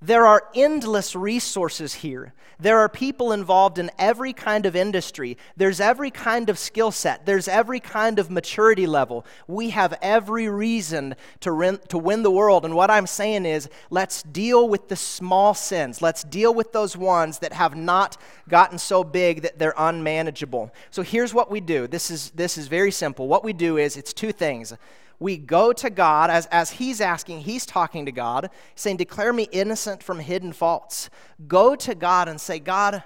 There 0.00 0.26
are 0.26 0.44
endless 0.54 1.16
resources 1.16 1.94
here. 1.94 2.32
There 2.60 2.78
are 2.78 2.88
people 2.88 3.32
involved 3.32 3.78
in 3.78 3.90
every 3.98 4.32
kind 4.32 4.66
of 4.66 4.76
industry. 4.76 5.36
There's 5.56 5.80
every 5.80 6.10
kind 6.10 6.48
of 6.48 6.58
skill 6.58 6.90
set. 6.90 7.26
There's 7.26 7.48
every 7.48 7.80
kind 7.80 8.18
of 8.18 8.30
maturity 8.30 8.86
level. 8.86 9.24
We 9.48 9.70
have 9.70 9.98
every 10.02 10.48
reason 10.48 11.16
to, 11.40 11.54
win, 11.54 11.78
to 11.88 11.98
win 11.98 12.22
the 12.22 12.30
world. 12.30 12.64
And 12.64 12.74
what 12.74 12.90
I'm 12.90 13.06
saying 13.08 13.44
is, 13.44 13.68
let's 13.90 14.22
deal 14.22 14.68
with 14.68 14.88
the 14.88 14.96
small 14.96 15.52
sins. 15.54 16.00
Let's 16.00 16.22
deal 16.22 16.54
with 16.54 16.72
those 16.72 16.96
ones 16.96 17.40
that 17.40 17.52
have 17.52 17.76
not 17.76 18.16
gotten 18.48 18.78
so 18.78 19.02
big 19.02 19.42
that 19.42 19.58
they're 19.58 19.74
unmanageable. 19.76 20.72
So 20.90 21.02
here's 21.02 21.34
what 21.34 21.50
we 21.50 21.60
do. 21.60 21.88
This 21.88 22.10
is, 22.10 22.30
this 22.30 22.56
is 22.56 22.68
very 22.68 22.92
simple. 22.92 23.26
What 23.26 23.44
we 23.44 23.52
do 23.52 23.78
is, 23.78 23.96
it's 23.96 24.12
two 24.12 24.32
things 24.32 24.74
we 25.20 25.36
go 25.36 25.72
to 25.72 25.90
God 25.90 26.30
as, 26.30 26.46
as 26.46 26.70
he's 26.70 27.00
asking, 27.00 27.40
he's 27.40 27.66
talking 27.66 28.06
to 28.06 28.12
God, 28.12 28.50
saying, 28.74 28.98
Declare 28.98 29.32
me 29.32 29.48
innocent 29.50 30.02
from 30.02 30.20
hidden 30.20 30.52
faults. 30.52 31.10
Go 31.46 31.74
to 31.76 31.94
God 31.94 32.28
and 32.28 32.40
say, 32.40 32.58
God, 32.58 33.02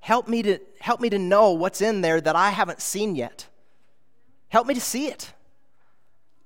help 0.00 0.28
me 0.28 0.42
to, 0.42 0.58
help 0.80 1.00
me 1.00 1.10
to 1.10 1.18
know 1.18 1.52
what's 1.52 1.80
in 1.80 2.00
there 2.00 2.20
that 2.20 2.36
I 2.36 2.50
haven't 2.50 2.80
seen 2.80 3.16
yet. 3.16 3.48
Help 4.48 4.66
me 4.66 4.74
to 4.74 4.80
see 4.80 5.08
it. 5.08 5.32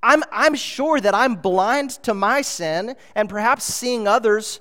I'm, 0.03 0.25
I'm 0.33 0.55
sure 0.55 1.01
that 1.01 1.15
I'm 1.15 1.37
blind 1.37 1.91
to 2.03 2.15
my 2.15 2.43
sin 2.43 2.97
and 3.15 3.29
perhaps 3.29 3.65
seeing 3.65 4.09
others 4.09 4.61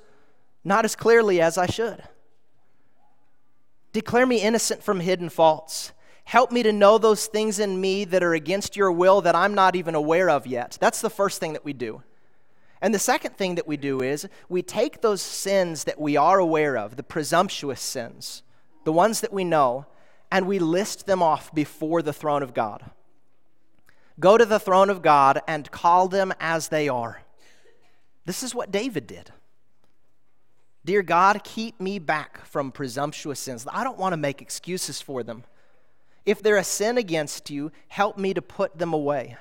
not 0.64 0.86
as 0.86 0.96
clearly 0.96 1.42
as 1.42 1.58
I 1.58 1.66
should. 1.66 2.04
Declare 3.94 4.28
me 4.28 4.42
innocent 4.42 4.84
from 4.84 5.00
hidden 5.00 5.30
faults. 5.30 5.92
Help 6.32 6.50
me 6.54 6.64
to 6.64 6.72
know 6.72 6.98
those 6.98 7.28
things 7.28 7.60
in 7.60 7.82
me 7.82 8.06
that 8.06 8.24
are 8.24 8.34
against 8.34 8.78
your 8.78 8.90
will 8.90 9.20
that 9.20 9.36
I'm 9.36 9.54
not 9.54 9.76
even 9.76 9.96
aware 9.96 10.30
of 10.30 10.48
yet. 10.48 10.78
That's 10.80 11.02
the 11.02 11.10
first 11.10 11.42
thing 11.42 11.52
that 11.52 11.66
we 11.66 11.74
do. 11.74 12.04
And 12.82 12.94
the 12.94 13.00
second 13.00 13.36
thing 13.36 13.56
that 13.56 13.68
we 13.68 13.76
do 13.76 14.02
is 14.02 14.30
we 14.48 14.62
take 14.62 15.02
those 15.02 15.22
sins 15.22 15.84
that 15.84 16.00
we 16.00 16.16
are 16.16 16.40
aware 16.40 16.78
of, 16.78 16.96
the 16.96 17.04
presumptuous 17.04 17.82
sins, 17.82 18.44
the 18.86 18.94
ones 18.94 19.20
that 19.20 19.34
we 19.34 19.44
know, 19.44 19.88
and 20.32 20.48
we 20.48 20.58
list 20.58 21.06
them 21.06 21.22
off 21.22 21.54
before 21.54 22.02
the 22.02 22.14
throne 22.14 22.44
of 22.44 22.54
God. 22.54 22.92
Go 24.18 24.38
to 24.38 24.46
the 24.46 24.58
throne 24.58 24.90
of 24.90 25.02
God 25.02 25.42
and 25.50 25.70
call 25.70 26.08
them 26.08 26.32
as 26.40 26.70
they 26.70 26.88
are. 26.88 27.24
This 28.24 28.42
is 28.42 28.56
what 28.56 28.72
David 28.72 29.06
did. 29.06 29.32
Dear 30.86 31.02
God, 31.02 31.44
keep 31.44 31.82
me 31.82 32.00
back 32.00 32.46
from 32.46 32.72
presumptuous 32.72 33.42
sins. 33.42 33.68
I 33.70 33.84
don't 33.84 34.00
want 34.00 34.14
to 34.14 34.18
make 34.18 34.42
excuses 34.42 35.02
for 35.02 35.24
them. 35.24 35.44
If 36.26 36.44
they're 36.44 36.58
a 36.58 36.64
sin 36.64 36.98
against 36.98 37.50
you, 37.50 37.72
help 37.88 38.18
me 38.18 38.34
to 38.34 38.42
put 38.42 38.78
them 38.78 38.94
away. 38.94 39.38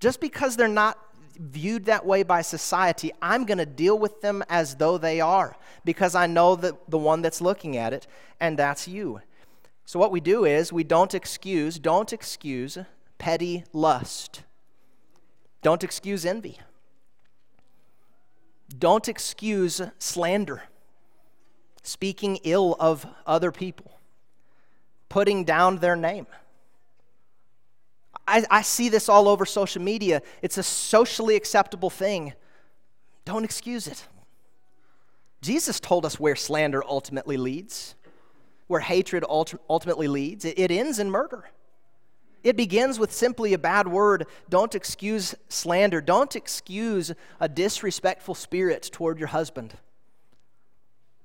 Just 0.00 0.20
because 0.20 0.56
they're 0.56 0.68
not 0.68 0.98
viewed 1.38 1.84
that 1.84 2.06
way 2.06 2.22
by 2.22 2.42
society, 2.42 3.12
I'm 3.20 3.44
going 3.44 3.58
to 3.58 3.66
deal 3.66 3.98
with 3.98 4.22
them 4.22 4.42
as 4.48 4.76
though 4.76 4.96
they 4.96 5.20
are 5.20 5.56
because 5.84 6.14
I 6.14 6.26
know 6.26 6.56
that 6.56 6.90
the 6.90 6.98
one 6.98 7.22
that's 7.22 7.40
looking 7.40 7.76
at 7.76 7.92
it, 7.92 8.06
and 8.40 8.58
that's 8.58 8.88
you. 8.88 9.20
So, 9.84 9.98
what 9.98 10.10
we 10.10 10.20
do 10.20 10.44
is 10.44 10.72
we 10.72 10.84
don't 10.84 11.14
excuse, 11.14 11.78
don't 11.78 12.12
excuse 12.12 12.78
petty 13.18 13.64
lust. 13.72 14.42
Don't 15.62 15.84
excuse 15.84 16.24
envy. 16.24 16.58
Don't 18.78 19.08
excuse 19.08 19.80
slander, 19.98 20.64
speaking 21.82 22.38
ill 22.42 22.76
of 22.80 23.06
other 23.26 23.52
people 23.52 23.95
putting 25.08 25.44
down 25.44 25.78
their 25.78 25.96
name. 25.96 26.26
I, 28.26 28.44
I 28.50 28.62
see 28.62 28.88
this 28.88 29.08
all 29.08 29.28
over 29.28 29.46
social 29.46 29.82
media. 29.82 30.22
It's 30.42 30.58
a 30.58 30.62
socially 30.62 31.36
acceptable 31.36 31.90
thing. 31.90 32.32
Don't 33.24 33.44
excuse 33.44 33.86
it. 33.86 34.06
Jesus 35.42 35.78
told 35.78 36.04
us 36.04 36.18
where 36.18 36.34
slander 36.34 36.82
ultimately 36.84 37.36
leads, 37.36 37.94
where 38.66 38.80
hatred 38.80 39.24
ultimately 39.28 40.08
leads. 40.08 40.44
It, 40.44 40.58
it 40.58 40.70
ends 40.70 40.98
in 40.98 41.10
murder. 41.10 41.44
It 42.42 42.56
begins 42.56 42.98
with 42.98 43.12
simply 43.12 43.52
a 43.54 43.58
bad 43.58 43.88
word. 43.88 44.26
Don't 44.48 44.74
excuse 44.74 45.34
slander. 45.48 46.00
Don't 46.00 46.34
excuse 46.36 47.12
a 47.40 47.48
disrespectful 47.48 48.34
spirit 48.34 48.88
toward 48.92 49.18
your 49.18 49.28
husband. 49.28 49.74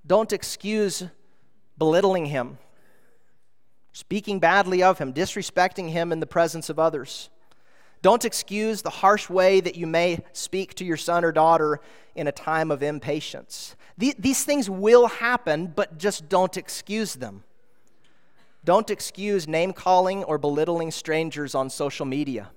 Don't 0.05 0.33
excuse 0.33 1.03
belittling 1.77 2.25
him 2.27 2.57
speaking 3.93 4.39
badly 4.39 4.81
of 4.81 4.99
him, 4.99 5.13
disrespecting 5.13 5.89
him 5.89 6.11
in 6.11 6.19
the 6.19 6.25
presence 6.25 6.69
of 6.69 6.79
others. 6.79 7.29
Don't 8.01 8.25
excuse 8.25 8.81
the 8.81 8.89
harsh 8.89 9.29
way 9.29 9.59
that 9.61 9.75
you 9.75 9.85
may 9.85 10.19
speak 10.33 10.73
to 10.75 10.85
your 10.85 10.97
son 10.97 11.23
or 11.23 11.31
daughter 11.31 11.79
in 12.15 12.27
a 12.27 12.31
time 12.31 12.71
of 12.71 12.81
impatience. 12.81 13.75
These 13.97 14.43
things 14.43 14.69
will 14.69 15.07
happen, 15.07 15.67
but 15.75 15.99
just 15.99 16.27
don't 16.27 16.57
excuse 16.57 17.13
them. 17.13 17.43
Don't 18.63 18.89
excuse 18.89 19.47
name 19.47 19.73
calling 19.73 20.23
or 20.23 20.37
belittling 20.37 20.91
strangers 20.91 21.53
on 21.53 21.69
social 21.69 22.05
media. 22.05 22.51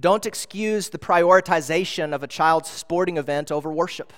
Don't 0.00 0.24
excuse 0.24 0.88
the 0.88 0.98
prioritization 0.98 2.14
of 2.14 2.22
a 2.22 2.26
child's 2.26 2.70
sporting 2.70 3.18
event 3.18 3.52
over 3.52 3.70
worship. 3.70 4.12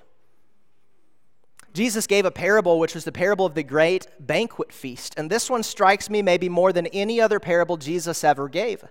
Jesus 1.75 2.07
gave 2.07 2.25
a 2.25 2.31
parable, 2.31 2.79
which 2.79 2.95
was 2.95 3.05
the 3.05 3.13
parable 3.13 3.45
of 3.45 3.55
the 3.55 3.65
great 3.65 4.07
banquet 4.21 4.73
feast. 4.73 5.15
And 5.17 5.29
this 5.29 5.51
one 5.51 5.65
strikes 5.65 6.09
me 6.09 6.23
maybe 6.23 6.49
more 6.49 6.73
than 6.73 6.87
any 6.87 7.21
other 7.21 7.41
parable 7.41 7.77
Jesus 7.77 8.23
ever 8.23 8.49
gave. 8.49 8.85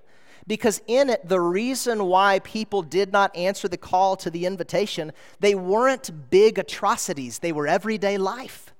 Because 0.46 0.82
in 0.88 1.10
it, 1.10 1.28
the 1.28 1.39
reason 1.39 2.04
why 2.06 2.39
people 2.39 2.82
did 2.82 3.13
not 3.13 3.34
answer 3.36 3.69
the 3.69 3.78
call 3.78 4.17
to 4.17 4.30
the 4.30 4.46
invitation, 4.46 5.13
they 5.39 5.56
weren't 5.56 6.30
big 6.30 6.60
atrocities, 6.60 7.39
they 7.39 7.54
were 7.54 7.67
everyday 7.67 8.17
life. 8.17 8.74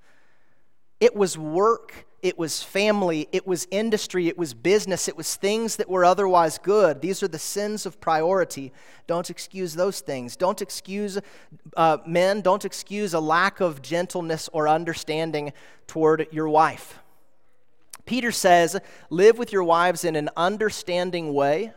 It 1.00 1.16
was 1.16 1.38
work 1.38 2.06
it 2.24 2.40
was 2.40 2.64
family, 2.64 3.28
it 3.34 3.46
was 3.46 3.68
industry, 3.70 4.30
it 4.30 4.38
was 4.38 4.54
business, 4.54 5.10
it 5.10 5.18
was 5.18 5.36
things 5.36 5.76
that 5.76 5.90
were 5.90 6.06
otherwise 6.06 6.58
good. 6.58 7.02
These 7.02 7.22
are 7.22 7.28
the 7.28 7.38
sins 7.38 7.86
of 7.86 8.00
priority. 8.00 8.72
Don't 9.08 9.30
excuse 9.30 9.74
those 9.74 10.00
things. 10.00 10.38
Don't 10.38 10.62
excuse 10.62 11.20
uh, 11.76 11.98
men, 12.08 12.40
don't 12.40 12.64
excuse 12.64 13.14
a 13.14 13.20
lack 13.20 13.60
of 13.60 13.82
gentleness 13.82 14.50
or 14.54 14.70
understanding 14.70 15.52
toward 15.86 16.26
your 16.32 16.48
wife. 16.48 16.98
Peter 18.06 18.32
says, 18.32 18.80
Live 19.10 19.38
with 19.38 19.52
your 19.52 19.66
wives 19.66 20.06
in 20.06 20.16
an 20.16 20.30
understanding 20.38 21.34
way 21.34 21.74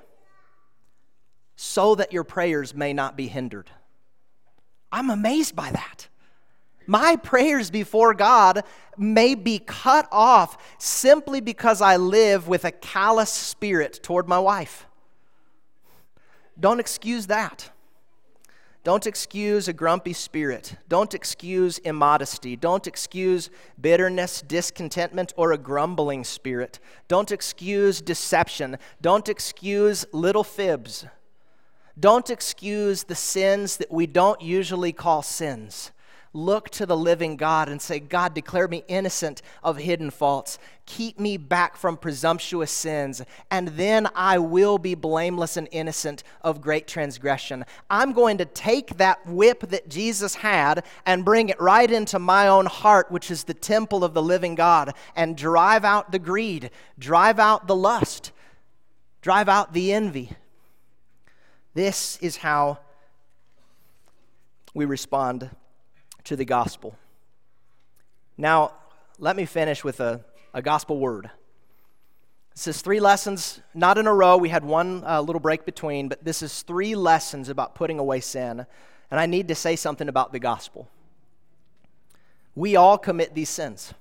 so 1.57 1.97
that 1.97 2.13
your 2.13 2.25
prayers 2.25 2.73
may 2.73 2.93
not 2.93 3.17
be 3.17 3.27
hindered. 3.27 3.69
I'm 4.93 5.11
amazed 5.11 5.57
by 5.57 5.73
that. 5.73 6.07
My 6.87 7.17
prayers 7.17 7.71
before 7.71 8.15
God 8.15 8.63
may 8.97 9.35
be 9.35 9.59
cut 9.59 10.09
off 10.13 10.57
simply 10.79 11.41
because 11.41 11.81
I 11.81 11.97
live 11.97 12.49
with 12.49 12.65
a 12.65 12.71
callous 12.71 13.31
spirit 13.31 14.01
toward 14.03 14.29
my 14.29 14.39
wife. 14.39 14.87
Don't 16.59 16.81
excuse 16.81 17.27
that. 17.27 17.71
Don't 18.85 19.07
excuse 19.07 19.67
a 19.67 19.73
grumpy 19.73 20.13
spirit. 20.13 20.77
Don't 20.89 21.13
excuse 21.13 21.79
immodesty. 21.79 22.55
Don't 22.55 22.87
excuse 22.87 23.51
bitterness, 23.81 24.43
discontentment, 24.43 25.33
or 25.37 25.51
a 25.51 25.59
grumbling 25.59 26.23
spirit. 26.23 26.79
Don't 27.09 27.33
excuse 27.33 28.01
deception. 28.01 28.79
Don't 29.01 29.29
excuse 29.29 30.07
little 30.13 30.45
fibs. 30.45 31.05
Don't 31.99 32.31
excuse 32.31 33.03
the 33.03 33.17
sins 33.17 33.79
that 33.79 33.91
we 33.91 34.07
don't 34.07 34.41
usually 34.41 34.93
call 34.93 35.21
sins 35.21 35.91
look 36.37 36.69
to 36.71 36.87
the 36.87 36.97
living 36.97 37.37
God 37.37 37.69
and 37.69 37.81
say, 37.81 37.99
God, 37.99 38.35
declare 38.35 38.69
me 38.69 38.85
innocent 38.87 39.43
of 39.63 39.79
hidden 39.79 40.11
faults. 40.11 40.59
Keep 40.85 41.19
me 41.19 41.37
back 41.37 41.77
from 41.77 41.97
presumptuous 41.97 42.71
sins, 42.71 43.23
and 43.51 43.69
then 43.69 44.07
I 44.15 44.39
will 44.39 44.79
be 44.79 44.95
blameless 44.95 45.57
and 45.57 45.67
innocent 45.73 46.23
of 46.43 46.61
great 46.61 46.87
transgression. 46.87 47.65
I'm 47.91 48.13
going 48.13 48.39
to 48.39 48.45
take 48.45 48.99
that 48.99 49.27
whip 49.27 49.69
that 49.71 49.89
Jesus 49.89 50.37
had 50.37 50.85
and 51.05 51.25
bring 51.25 51.49
it 51.49 51.61
right 51.61 51.91
into 51.91 52.19
my 52.19 52.47
own 52.47 52.67
heart, 52.67 53.11
which 53.11 53.31
is 53.31 53.45
the 53.45 53.55
temple 53.55 54.05
of 54.05 54.15
the 54.15 54.23
living 54.23 54.55
God, 54.55 54.95
and 55.17 55.37
drive 55.37 55.85
out 55.85 56.13
the 56.13 56.21
greed, 56.21 56.71
drive 56.99 57.41
out 57.41 57.67
the 57.67 57.75
lust, 57.75 58.31
drive 59.23 59.49
out 59.49 59.73
the 59.73 59.93
envy. 59.93 60.31
This 61.75 62.19
is 62.23 62.37
how 62.37 62.79
we 64.73 64.85
respond 64.85 65.51
to 66.27 66.37
the 66.37 66.45
gospel. 66.45 66.97
Now, 68.37 68.73
let 69.19 69.37
me 69.37 69.47
finish 69.47 69.83
with 69.83 70.01
a, 70.01 70.21
a 70.53 70.61
gospel 70.61 70.99
word. 70.99 71.31
This 72.55 72.67
is 72.67 72.83
three 72.83 73.01
lessons, 73.01 73.61
not 73.75 73.99
in 73.99 74.07
a 74.07 74.15
row. 74.15 74.37
We 74.37 74.49
had 74.49 74.65
one 74.65 75.05
uh, 75.05 75.21
little 75.21 75.41
break 75.41 75.65
between, 75.65 76.09
but 76.09 76.25
this 76.25 76.43
is 76.43 76.63
three 76.63 76.95
lessons 76.95 77.49
about 77.49 77.75
putting 77.75 77.99
away 77.99 78.21
sin. 78.21 78.67
And 79.11 79.21
I 79.21 79.27
need 79.27 79.49
to 79.49 79.55
say 79.55 79.77
something 79.77 80.09
about 80.09 80.33
the 80.33 80.39
gospel. 80.39 80.89
We 82.55 82.77
all 82.77 82.99
commit 82.99 83.35
these 83.35 83.51
sins. 83.51 83.95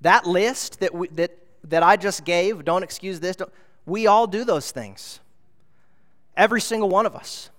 That 0.00 0.26
list 0.26 0.80
that, 0.80 0.94
we, 0.94 1.08
that, 1.08 1.36
that 1.64 1.82
I 1.82 1.96
just 1.96 2.24
gave, 2.24 2.64
don't 2.64 2.82
excuse 2.82 3.20
this, 3.20 3.36
don't, 3.36 3.52
we 3.84 4.06
all 4.06 4.26
do 4.26 4.44
those 4.44 4.70
things. 4.70 5.20
Every 6.36 6.60
single 6.60 6.88
one 6.88 7.06
of 7.06 7.14
us. 7.14 7.50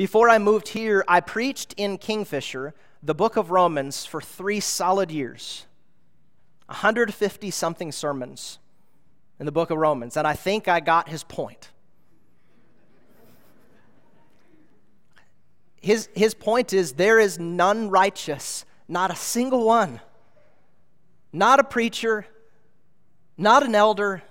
Before 0.00 0.30
I 0.30 0.38
moved 0.38 0.68
here, 0.68 1.04
I 1.06 1.20
preached 1.20 1.74
in 1.76 1.98
Kingfisher 1.98 2.72
the 3.02 3.14
book 3.14 3.36
of 3.36 3.50
Romans 3.50 4.06
for 4.06 4.22
three 4.22 4.58
solid 4.58 5.10
years 5.10 5.66
150 6.68 7.50
something 7.50 7.92
sermons 7.92 8.58
in 9.38 9.44
the 9.44 9.52
book 9.52 9.68
of 9.68 9.76
Romans, 9.76 10.16
and 10.16 10.26
I 10.26 10.32
think 10.32 10.68
I 10.68 10.80
got 10.80 11.10
his 11.10 11.22
point. 11.22 11.68
His, 15.82 16.08
his 16.14 16.32
point 16.32 16.72
is 16.72 16.92
there 16.94 17.18
is 17.18 17.38
none 17.38 17.90
righteous, 17.90 18.64
not 18.88 19.10
a 19.10 19.16
single 19.16 19.66
one. 19.66 20.00
Not 21.30 21.60
a 21.60 21.64
preacher, 21.64 22.24
not 23.36 23.62
an 23.62 23.74
elder, 23.74 24.22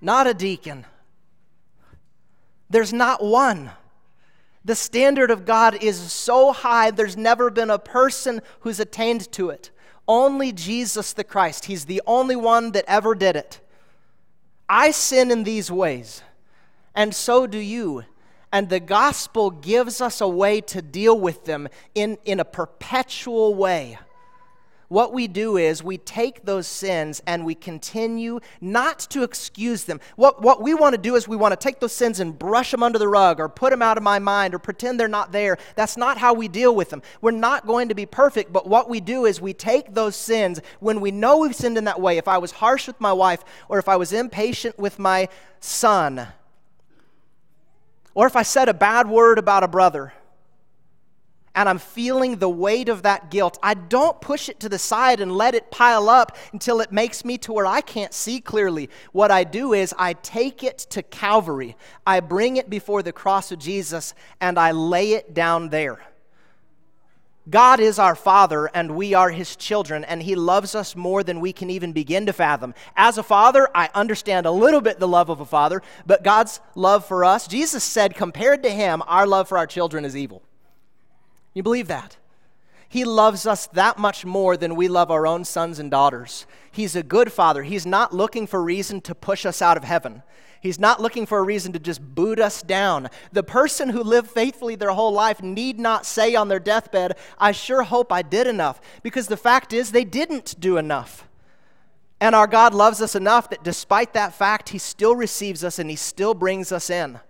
not 0.00 0.28
a 0.28 0.32
deacon. 0.32 0.86
There's 2.70 2.92
not 2.92 3.20
one. 3.20 3.72
The 4.64 4.74
standard 4.74 5.30
of 5.30 5.44
God 5.44 5.82
is 5.82 5.98
so 6.12 6.52
high, 6.52 6.90
there's 6.90 7.16
never 7.16 7.50
been 7.50 7.70
a 7.70 7.78
person 7.78 8.40
who's 8.60 8.80
attained 8.80 9.30
to 9.32 9.50
it. 9.50 9.70
Only 10.08 10.52
Jesus 10.52 11.12
the 11.12 11.24
Christ. 11.24 11.66
He's 11.66 11.84
the 11.84 12.02
only 12.06 12.36
one 12.36 12.72
that 12.72 12.84
ever 12.86 13.14
did 13.14 13.36
it. 13.36 13.60
I 14.68 14.90
sin 14.90 15.30
in 15.30 15.44
these 15.44 15.70
ways, 15.70 16.22
and 16.94 17.14
so 17.14 17.46
do 17.46 17.58
you. 17.58 18.04
And 18.50 18.68
the 18.68 18.80
gospel 18.80 19.50
gives 19.50 20.00
us 20.00 20.20
a 20.20 20.28
way 20.28 20.60
to 20.62 20.80
deal 20.80 21.18
with 21.18 21.44
them 21.44 21.68
in, 21.94 22.18
in 22.24 22.38
a 22.38 22.44
perpetual 22.44 23.54
way 23.54 23.98
what 24.94 25.12
we 25.12 25.26
do 25.26 25.56
is 25.56 25.82
we 25.82 25.98
take 25.98 26.44
those 26.44 26.68
sins 26.68 27.20
and 27.26 27.44
we 27.44 27.56
continue 27.56 28.38
not 28.60 29.00
to 29.00 29.24
excuse 29.24 29.82
them. 29.82 29.98
What, 30.14 30.40
what 30.40 30.62
we 30.62 30.72
want 30.72 30.94
to 30.94 31.00
do 31.00 31.16
is 31.16 31.26
we 31.26 31.36
want 31.36 31.50
to 31.50 31.56
take 31.56 31.80
those 31.80 31.92
sins 31.92 32.20
and 32.20 32.38
brush 32.38 32.70
them 32.70 32.84
under 32.84 33.00
the 33.00 33.08
rug 33.08 33.40
or 33.40 33.48
put 33.48 33.70
them 33.70 33.82
out 33.82 33.96
of 33.96 34.04
my 34.04 34.20
mind 34.20 34.54
or 34.54 34.60
pretend 34.60 35.00
they're 35.00 35.08
not 35.08 35.32
there. 35.32 35.58
That's 35.74 35.96
not 35.96 36.16
how 36.16 36.32
we 36.32 36.46
deal 36.46 36.76
with 36.76 36.90
them. 36.90 37.02
We're 37.20 37.32
not 37.32 37.66
going 37.66 37.88
to 37.88 37.96
be 37.96 38.06
perfect, 38.06 38.52
but 38.52 38.68
what 38.68 38.88
we 38.88 39.00
do 39.00 39.26
is 39.26 39.40
we 39.40 39.52
take 39.52 39.94
those 39.94 40.14
sins 40.14 40.60
when 40.78 41.00
we 41.00 41.10
know 41.10 41.38
we've 41.38 41.56
sinned 41.56 41.76
in 41.76 41.86
that 41.86 42.00
way. 42.00 42.16
If 42.16 42.28
I 42.28 42.38
was 42.38 42.52
harsh 42.52 42.86
with 42.86 43.00
my 43.00 43.12
wife 43.12 43.42
or 43.68 43.80
if 43.80 43.88
I 43.88 43.96
was 43.96 44.12
impatient 44.12 44.78
with 44.78 45.00
my 45.00 45.28
son, 45.58 46.28
or 48.14 48.28
if 48.28 48.36
I 48.36 48.42
said 48.42 48.68
a 48.68 48.74
bad 48.74 49.08
word 49.08 49.40
about 49.40 49.64
a 49.64 49.68
brother 49.68 50.12
and 51.54 51.68
I'm 51.68 51.78
feeling 51.78 52.36
the 52.36 52.48
weight 52.48 52.88
of 52.88 53.02
that 53.02 53.30
guilt, 53.30 53.58
I 53.62 53.74
don't 53.74 54.20
push 54.20 54.48
it 54.48 54.60
to 54.60 54.68
the 54.68 54.78
side 54.78 55.20
and 55.20 55.32
let 55.32 55.54
it 55.54 55.70
pile 55.70 56.08
up 56.08 56.36
until 56.52 56.80
it 56.80 56.92
makes 56.92 57.24
me 57.24 57.38
to 57.38 57.52
where 57.52 57.66
I 57.66 57.80
can't 57.80 58.12
see 58.12 58.40
clearly. 58.40 58.90
What 59.12 59.30
I 59.30 59.44
do 59.44 59.72
is 59.72 59.94
I 59.98 60.14
take 60.14 60.64
it 60.64 60.78
to 60.90 61.02
Calvary. 61.02 61.76
I 62.06 62.20
bring 62.20 62.56
it 62.56 62.68
before 62.68 63.02
the 63.02 63.12
cross 63.12 63.52
of 63.52 63.58
Jesus 63.58 64.14
and 64.40 64.58
I 64.58 64.72
lay 64.72 65.12
it 65.12 65.34
down 65.34 65.68
there. 65.68 66.00
God 67.50 67.78
is 67.78 67.98
our 67.98 68.14
Father 68.14 68.70
and 68.72 68.96
we 68.96 69.12
are 69.12 69.30
His 69.30 69.54
children, 69.54 70.02
and 70.04 70.22
He 70.22 70.34
loves 70.34 70.74
us 70.74 70.96
more 70.96 71.22
than 71.22 71.40
we 71.40 71.52
can 71.52 71.68
even 71.68 71.92
begin 71.92 72.24
to 72.24 72.32
fathom. 72.32 72.74
As 72.96 73.18
a 73.18 73.22
father, 73.22 73.68
I 73.74 73.90
understand 73.94 74.46
a 74.46 74.50
little 74.50 74.80
bit 74.80 74.98
the 74.98 75.06
love 75.06 75.28
of 75.28 75.40
a 75.40 75.44
father, 75.44 75.82
but 76.06 76.24
God's 76.24 76.60
love 76.74 77.04
for 77.04 77.22
us, 77.22 77.46
Jesus 77.46 77.84
said, 77.84 78.14
compared 78.14 78.62
to 78.62 78.70
Him, 78.70 79.02
our 79.06 79.26
love 79.26 79.46
for 79.46 79.58
our 79.58 79.66
children 79.66 80.06
is 80.06 80.16
evil. 80.16 80.42
You 81.54 81.62
believe 81.62 81.88
that? 81.88 82.16
He 82.88 83.04
loves 83.04 83.46
us 83.46 83.66
that 83.68 83.98
much 83.98 84.24
more 84.24 84.56
than 84.56 84.76
we 84.76 84.86
love 84.86 85.10
our 85.10 85.26
own 85.26 85.44
sons 85.44 85.78
and 85.78 85.90
daughters. 85.90 86.46
He's 86.70 86.94
a 86.94 87.02
good 87.02 87.32
father. 87.32 87.62
He's 87.62 87.86
not 87.86 88.14
looking 88.14 88.46
for 88.46 88.62
reason 88.62 89.00
to 89.02 89.14
push 89.14 89.46
us 89.46 89.62
out 89.62 89.76
of 89.76 89.84
heaven. 89.84 90.22
He's 90.60 90.78
not 90.78 91.00
looking 91.00 91.26
for 91.26 91.38
a 91.38 91.42
reason 91.42 91.72
to 91.72 91.78
just 91.78 92.14
boot 92.14 92.38
us 92.38 92.62
down. 92.62 93.10
The 93.32 93.42
person 93.42 93.90
who 93.90 94.02
lived 94.02 94.30
faithfully 94.30 94.76
their 94.76 94.92
whole 94.92 95.12
life 95.12 95.42
need 95.42 95.78
not 95.78 96.06
say 96.06 96.34
on 96.34 96.48
their 96.48 96.60
deathbed, 96.60 97.16
I 97.38 97.52
sure 97.52 97.82
hope 97.82 98.12
I 98.12 98.22
did 98.22 98.46
enough, 98.46 98.80
because 99.02 99.26
the 99.26 99.36
fact 99.36 99.72
is 99.72 99.90
they 99.90 100.04
didn't 100.04 100.58
do 100.58 100.76
enough. 100.76 101.28
And 102.20 102.34
our 102.34 102.46
God 102.46 102.72
loves 102.72 103.02
us 103.02 103.14
enough 103.14 103.50
that 103.50 103.62
despite 103.62 104.14
that 104.14 104.32
fact, 104.32 104.70
He 104.70 104.78
still 104.78 105.14
receives 105.14 105.62
us 105.64 105.78
and 105.78 105.90
He 105.90 105.96
still 105.96 106.32
brings 106.32 106.72
us 106.72 106.88
in. 106.88 107.20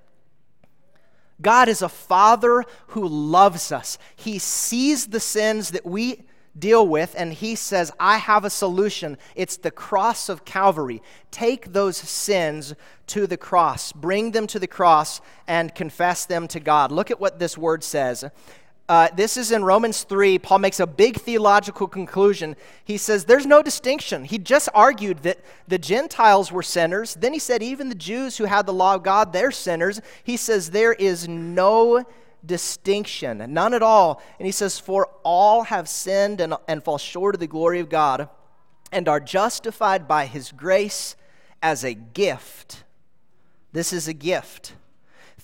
God 1.40 1.68
is 1.68 1.82
a 1.82 1.88
father 1.88 2.64
who 2.88 3.06
loves 3.06 3.72
us. 3.72 3.98
He 4.16 4.38
sees 4.38 5.08
the 5.08 5.20
sins 5.20 5.70
that 5.70 5.84
we 5.84 6.22
deal 6.56 6.86
with, 6.86 7.14
and 7.18 7.32
he 7.32 7.56
says, 7.56 7.90
I 7.98 8.18
have 8.18 8.44
a 8.44 8.50
solution. 8.50 9.18
It's 9.34 9.56
the 9.56 9.72
cross 9.72 10.28
of 10.28 10.44
Calvary. 10.44 11.02
Take 11.30 11.72
those 11.72 11.96
sins 11.96 12.74
to 13.08 13.26
the 13.26 13.36
cross, 13.36 13.92
bring 13.92 14.30
them 14.30 14.46
to 14.46 14.58
the 14.58 14.68
cross, 14.68 15.20
and 15.48 15.74
confess 15.74 16.26
them 16.26 16.46
to 16.48 16.60
God. 16.60 16.92
Look 16.92 17.10
at 17.10 17.20
what 17.20 17.38
this 17.38 17.58
word 17.58 17.82
says. 17.82 18.24
Uh, 18.86 19.08
this 19.16 19.38
is 19.38 19.50
in 19.50 19.64
Romans 19.64 20.02
3. 20.02 20.38
Paul 20.38 20.58
makes 20.58 20.78
a 20.78 20.86
big 20.86 21.16
theological 21.16 21.88
conclusion. 21.88 22.54
He 22.84 22.98
says 22.98 23.24
there's 23.24 23.46
no 23.46 23.62
distinction. 23.62 24.24
He 24.24 24.36
just 24.36 24.68
argued 24.74 25.20
that 25.20 25.38
the 25.66 25.78
Gentiles 25.78 26.52
were 26.52 26.62
sinners. 26.62 27.14
Then 27.14 27.32
he 27.32 27.38
said 27.38 27.62
even 27.62 27.88
the 27.88 27.94
Jews 27.94 28.36
who 28.36 28.44
had 28.44 28.66
the 28.66 28.74
law 28.74 28.96
of 28.96 29.02
God, 29.02 29.32
they're 29.32 29.50
sinners. 29.50 30.02
He 30.22 30.36
says 30.36 30.70
there 30.70 30.92
is 30.92 31.26
no 31.26 32.04
distinction, 32.44 33.42
none 33.54 33.72
at 33.72 33.82
all. 33.82 34.22
And 34.38 34.44
he 34.44 34.52
says, 34.52 34.78
For 34.78 35.08
all 35.22 35.62
have 35.62 35.88
sinned 35.88 36.42
and, 36.42 36.54
and 36.68 36.84
fall 36.84 36.98
short 36.98 37.34
of 37.34 37.40
the 37.40 37.46
glory 37.46 37.80
of 37.80 37.88
God 37.88 38.28
and 38.92 39.08
are 39.08 39.20
justified 39.20 40.06
by 40.06 40.26
his 40.26 40.52
grace 40.52 41.16
as 41.62 41.84
a 41.84 41.94
gift. 41.94 42.84
This 43.72 43.94
is 43.94 44.08
a 44.08 44.12
gift 44.12 44.74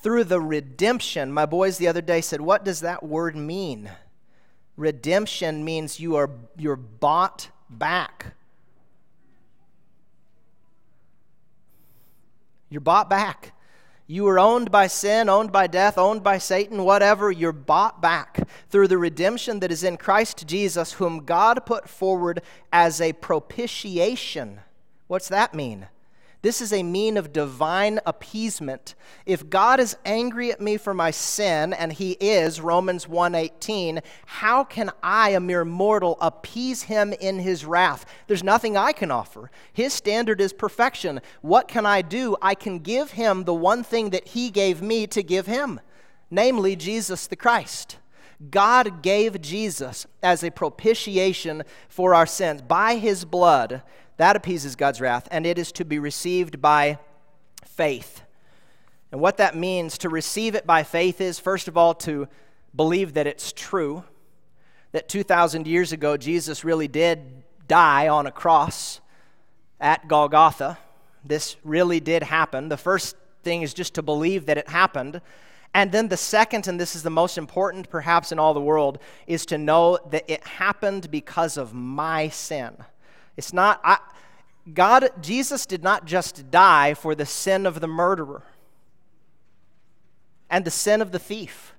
through 0.03 0.25
the 0.25 0.41
redemption. 0.41 1.33
My 1.33 1.47
boys 1.47 1.79
the 1.79 1.89
other 1.89 2.01
day 2.01 2.21
said, 2.21 2.41
What 2.41 2.65
does 2.65 2.81
that 2.81 3.03
word 3.03 3.37
mean? 3.37 3.91
Redemption 4.77 5.65
means 5.65 6.01
you 6.01 6.17
are 6.17 6.31
you're 6.57 6.77
bought 6.77 7.51
back. 7.69 8.35
You're 12.71 12.81
bought 12.81 13.11
back. 13.11 13.53
You 14.07 14.25
were 14.25 14.41
owned 14.41 14.73
by 14.73 14.89
sin, 14.89 15.29
owned 15.29 15.53
by 15.53 15.69
death, 15.69 15.97
owned 15.97 16.25
by 16.25 16.39
Satan, 16.39 16.83
whatever. 16.83 17.31
You're 17.31 17.53
bought 17.53 18.01
back 18.01 18.49
through 18.69 18.89
the 18.89 18.99
redemption 18.99 19.61
that 19.61 19.71
is 19.71 19.85
in 19.85 19.97
Christ 19.97 20.47
Jesus, 20.49 20.95
whom 20.95 21.25
God 21.25 21.65
put 21.65 21.89
forward 21.89 22.43
as 22.73 23.01
a 23.01 23.13
propitiation. 23.13 24.61
What's 25.07 25.29
that 25.29 25.55
mean? 25.55 25.87
This 26.43 26.63
is 26.63 26.73
a 26.73 26.83
mean 26.83 27.19
of 27.19 27.35
divine 27.35 28.01
appeasement. 28.07 28.95
If 29.27 29.51
God 29.51 29.79
is 29.79 29.97
angry 30.07 30.51
at 30.51 30.61
me 30.61 30.79
for 30.79 30.95
my 30.95 31.11
sin, 31.11 31.75
and 31.75 31.93
he 31.93 32.13
is, 32.13 32.63
Romans 32.63 33.07
1:18, 33.07 34.01
how 34.25 34.65
can 34.65 34.91
I, 35.03 35.31
a 35.31 35.41
mere 35.41 35.67
mortal, 35.67 36.17
appease 36.19 36.85
him 36.85 37.13
in 37.13 37.41
his 37.41 37.67
wrath? 37.67 38.07
There's 38.27 38.43
nothing 38.43 38.75
I 38.75 38.93
can 38.93 39.11
offer. 39.11 39.51
His 39.73 39.93
standard 39.93 40.41
is 40.41 40.55
perfection. 40.55 41.21
What 41.43 41.69
can 41.69 41.85
I 41.85 42.01
do? 42.01 42.37
I 42.41 42.55
can 42.55 42.79
give 42.79 43.11
him 43.13 43.45
the 43.45 43.55
one 43.55 43.83
thing 43.83 44.09
that 44.11 44.29
he 44.29 44.51
gave 44.51 44.81
me 44.81 45.07
to 45.09 45.23
give 45.23 45.47
him, 45.47 45.79
namely 46.31 46.75
Jesus 46.75 47.27
the 47.27 47.37
Christ. 47.37 47.99
God 48.49 49.03
gave 49.03 49.43
Jesus 49.43 50.07
as 50.23 50.43
a 50.43 50.51
propitiation 50.51 51.63
for 51.91 52.15
our 52.15 52.25
sins. 52.25 52.63
By 52.63 52.97
his 52.97 53.27
blood, 53.27 53.83
that 54.21 54.37
appeases 54.37 54.77
God's 54.77 55.01
wrath, 55.01 55.27
and 55.31 55.47
it 55.47 55.59
is 55.59 55.73
to 55.73 55.85
be 55.85 55.99
received 55.99 56.61
by 56.61 56.99
faith. 57.65 58.23
And 59.11 59.21
what 59.21 59.39
that 59.39 59.57
means 59.57 59.97
to 59.99 60.11
receive 60.11 60.55
it 60.55 60.67
by 60.67 60.83
faith 60.83 61.23
is, 61.23 61.39
first 61.39 61.69
of 61.69 61.77
all, 61.79 61.95
to 61.95 62.29
believe 62.77 63.15
that 63.15 63.27
it's 63.27 63.51
true, 63.51 64.05
that 64.93 65.09
2,000 65.09 65.67
years 65.67 65.93
ago 65.93 66.19
Jesus 66.19 66.65
really 66.65 66.87
did 66.87 67.45
die 67.67 68.09
on 68.09 68.27
a 68.27 68.31
cross 68.31 69.01
at 69.81 70.07
Golgotha. 70.07 70.79
This 71.25 71.57
really 71.65 71.99
did 71.99 72.23
happen. 72.23 72.69
The 72.69 72.77
first 72.77 73.17
thing 73.43 73.63
is 73.63 73.73
just 73.73 73.95
to 73.95 74.03
believe 74.03 74.47
that 74.47 74.59
it 74.59 74.69
happened. 74.69 75.23
And 75.73 75.93
then 75.93 76.09
the 76.09 76.17
second, 76.19 76.69
and 76.69 76.79
this 76.79 76.95
is 76.95 77.03
the 77.03 77.11
most 77.11 77.39
important 77.39 77.89
perhaps 77.89 78.33
in 78.33 78.39
all 78.39 78.53
the 78.53 78.61
world, 78.61 78.99
is 79.27 79.47
to 79.47 79.57
know 79.57 79.99
that 80.11 80.31
it 80.31 80.47
happened 80.47 81.11
because 81.11 81.57
of 81.57 81.73
my 81.73 82.29
sin. 82.29 82.77
It's 83.41 83.55
not, 83.55 83.81
I, 83.83 83.97
God, 84.75 85.09
Jesus 85.23 85.65
did 85.65 85.83
not 85.83 86.05
just 86.05 86.51
die 86.51 86.93
for 86.93 87.15
the 87.15 87.25
sin 87.25 87.65
of 87.65 87.81
the 87.81 87.87
murderer 87.87 88.43
and 90.51 90.63
the 90.63 90.71
sin 90.71 91.01
of 91.01 91.11
the 91.11 91.19
thief. 91.19 91.73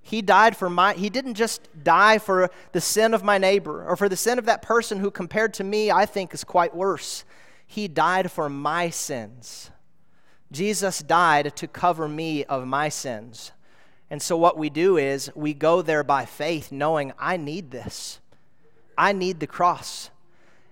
He 0.00 0.22
died 0.22 0.56
for 0.56 0.70
my, 0.70 0.94
he 0.94 1.10
didn't 1.10 1.34
just 1.34 1.68
die 1.84 2.16
for 2.16 2.50
the 2.72 2.80
sin 2.80 3.12
of 3.12 3.22
my 3.22 3.36
neighbor 3.36 3.86
or 3.86 3.94
for 3.94 4.08
the 4.08 4.16
sin 4.16 4.38
of 4.38 4.46
that 4.46 4.62
person 4.62 4.98
who, 4.98 5.10
compared 5.10 5.52
to 5.54 5.64
me, 5.64 5.90
I 5.90 6.06
think 6.06 6.32
is 6.32 6.42
quite 6.42 6.74
worse. 6.74 7.26
He 7.66 7.86
died 7.86 8.32
for 8.32 8.48
my 8.48 8.88
sins. 8.88 9.70
Jesus 10.50 11.00
died 11.00 11.54
to 11.56 11.68
cover 11.68 12.08
me 12.08 12.46
of 12.46 12.66
my 12.66 12.88
sins. 12.88 13.52
And 14.08 14.22
so, 14.22 14.38
what 14.38 14.56
we 14.56 14.70
do 14.70 14.96
is 14.96 15.30
we 15.34 15.52
go 15.52 15.82
there 15.82 16.02
by 16.02 16.24
faith, 16.24 16.72
knowing 16.72 17.12
I 17.18 17.36
need 17.36 17.70
this. 17.70 18.20
I 19.02 19.10
need 19.10 19.40
the 19.40 19.48
cross. 19.48 20.10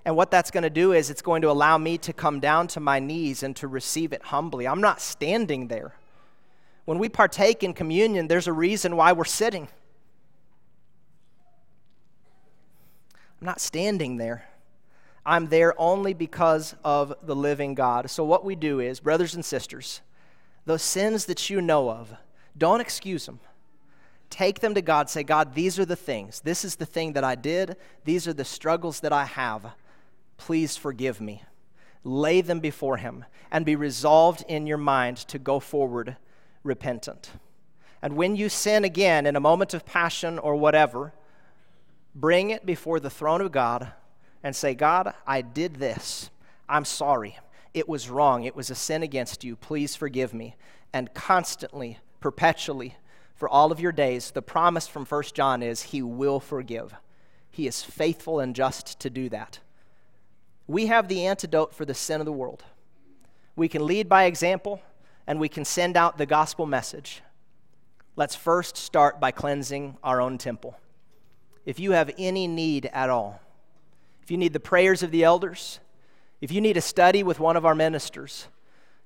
And 0.05 0.15
what 0.15 0.31
that's 0.31 0.53
going 0.53 0.63
to 0.63 0.71
do 0.71 0.93
is 0.93 1.11
it's 1.11 1.21
going 1.21 1.43
to 1.43 1.51
allow 1.51 1.79
me 1.79 1.99
to 1.99 2.13
come 2.13 2.39
down 2.39 2.69
to 2.69 2.79
my 2.79 3.01
knees 3.01 3.43
and 3.43 3.57
to 3.57 3.67
receive 3.67 4.13
it 4.13 4.23
humbly. 4.23 4.69
I'm 4.69 4.81
not 4.81 5.01
standing 5.01 5.67
there. 5.67 5.97
When 6.85 7.01
we 7.01 7.09
partake 7.09 7.65
in 7.65 7.75
communion, 7.75 8.29
there's 8.29 8.47
a 8.47 8.53
reason 8.53 8.95
why 8.95 9.11
we're 9.13 9.25
sitting. 9.25 9.67
I'm 13.41 13.47
not 13.47 13.61
standing 13.61 14.17
there. 14.17 14.45
I'm 15.27 15.49
there 15.49 15.75
only 15.77 16.15
because 16.15 16.77
of 16.85 17.13
the 17.25 17.35
living 17.35 17.75
God. 17.75 18.11
So, 18.11 18.23
what 18.23 18.45
we 18.45 18.55
do 18.55 18.79
is, 18.79 19.01
brothers 19.01 19.35
and 19.35 19.45
sisters, 19.45 20.03
those 20.67 20.83
sins 20.83 21.25
that 21.25 21.51
you 21.51 21.61
know 21.61 21.91
of, 21.91 22.15
don't 22.57 22.81
excuse 22.81 23.27
them. 23.27 23.41
Take 24.31 24.61
them 24.61 24.75
to 24.75 24.83
God. 24.83 25.11
Say, 25.11 25.25
God, 25.25 25.55
these 25.55 25.79
are 25.79 25.85
the 25.85 25.97
things. 25.97 26.41
This 26.41 26.65
is 26.65 26.77
the 26.77 26.87
thing 26.87 27.13
that 27.15 27.25
I 27.25 27.35
did. 27.35 27.77
These 28.05 28.27
are 28.29 28.33
the 28.33 28.45
struggles 28.45 29.01
that 29.01 29.13
I 29.13 29.25
have. 29.25 29.73
Please 30.37 30.77
forgive 30.77 31.21
me. 31.21 31.43
Lay 32.05 32.41
them 32.41 32.61
before 32.61 32.97
Him 32.97 33.25
and 33.51 33.67
be 33.67 33.77
resolved 33.77 34.45
in 34.49 34.67
your 34.67 34.79
mind 34.79 35.19
to 35.19 35.39
go 35.39 35.61
forward 35.61 36.17
repentant. 36.63 37.31
And 38.03 38.17
when 38.17 38.37
you 38.37 38.49
sin 38.49 38.85
again 38.85 39.27
in 39.27 39.37
a 39.37 39.41
moment 39.41 39.75
of 39.75 39.85
passion 39.85 40.39
or 40.39 40.57
whatever, 40.57 41.13
bring 42.15 42.51
it 42.51 42.65
before 42.65 43.01
the 43.01 43.11
throne 43.11 43.41
of 43.41 43.53
God 43.53 43.93
and 44.43 44.57
say, 44.57 44.75
God, 44.75 45.13
I 45.27 45.43
did 45.43 45.77
this. 45.77 46.31
I'm 46.69 46.85
sorry. 46.85 47.39
It 47.75 47.89
was 47.89 48.09
wrong. 48.09 48.45
It 48.45 48.57
was 48.57 48.71
a 48.71 48.75
sin 48.75 49.03
against 49.03 49.45
you. 49.45 49.57
Please 49.57 49.95
forgive 49.95 50.33
me. 50.33 50.57
And 50.93 51.13
constantly, 51.13 51.99
perpetually, 52.21 52.97
for 53.41 53.49
all 53.49 53.73
of 53.73 53.81
your 53.81 53.91
days, 53.91 54.33
the 54.33 54.43
promise 54.43 54.87
from 54.87 55.07
1 55.07 55.23
John 55.33 55.63
is 55.63 55.81
He 55.85 56.03
will 56.03 56.41
forgive. 56.41 56.95
He 57.51 57.67
is 57.67 57.83
faithful 57.83 58.39
and 58.39 58.55
just 58.55 59.01
to 59.01 59.09
do 59.09 59.31
that. 59.31 59.61
We 60.67 60.87
have 60.87 61.09
the 61.09 61.25
antidote 61.25 61.75
for 61.75 61.87
the 61.87 61.95
sin 61.95 62.21
of 62.21 62.27
the 62.27 62.33
world. 62.33 62.63
We 63.57 63.67
can 63.67 63.87
lead 63.87 64.11
by 64.11 64.25
example 64.25 64.83
and 65.27 65.41
we 65.41 65.49
can 65.49 65.65
send 65.65 65.97
out 65.97 66.19
the 66.19 66.27
gospel 66.27 66.67
message. 66.67 67.23
Let's 68.15 68.37
first 68.37 68.77
start 68.77 69.21
by 69.21 69.31
cleansing 69.31 69.97
our 70.05 70.21
own 70.21 70.37
temple. 70.37 70.79
If 71.65 71.81
you 71.81 71.93
have 71.93 72.11
any 72.19 72.47
need 72.47 72.91
at 72.93 73.09
all, 73.09 73.41
if 74.23 74.31
you 74.31 74.37
need 74.37 74.53
the 74.53 74.61
prayers 74.61 75.03
of 75.03 75.13
the 75.13 75.25
elders, 75.25 75.81
if 76.43 76.53
you 76.53 76.61
need 76.61 76.77
a 76.77 76.83
study 76.83 77.23
with 77.23 77.41
one 77.41 77.57
of 77.57 77.65
our 77.65 77.75
ministers, 77.75 78.49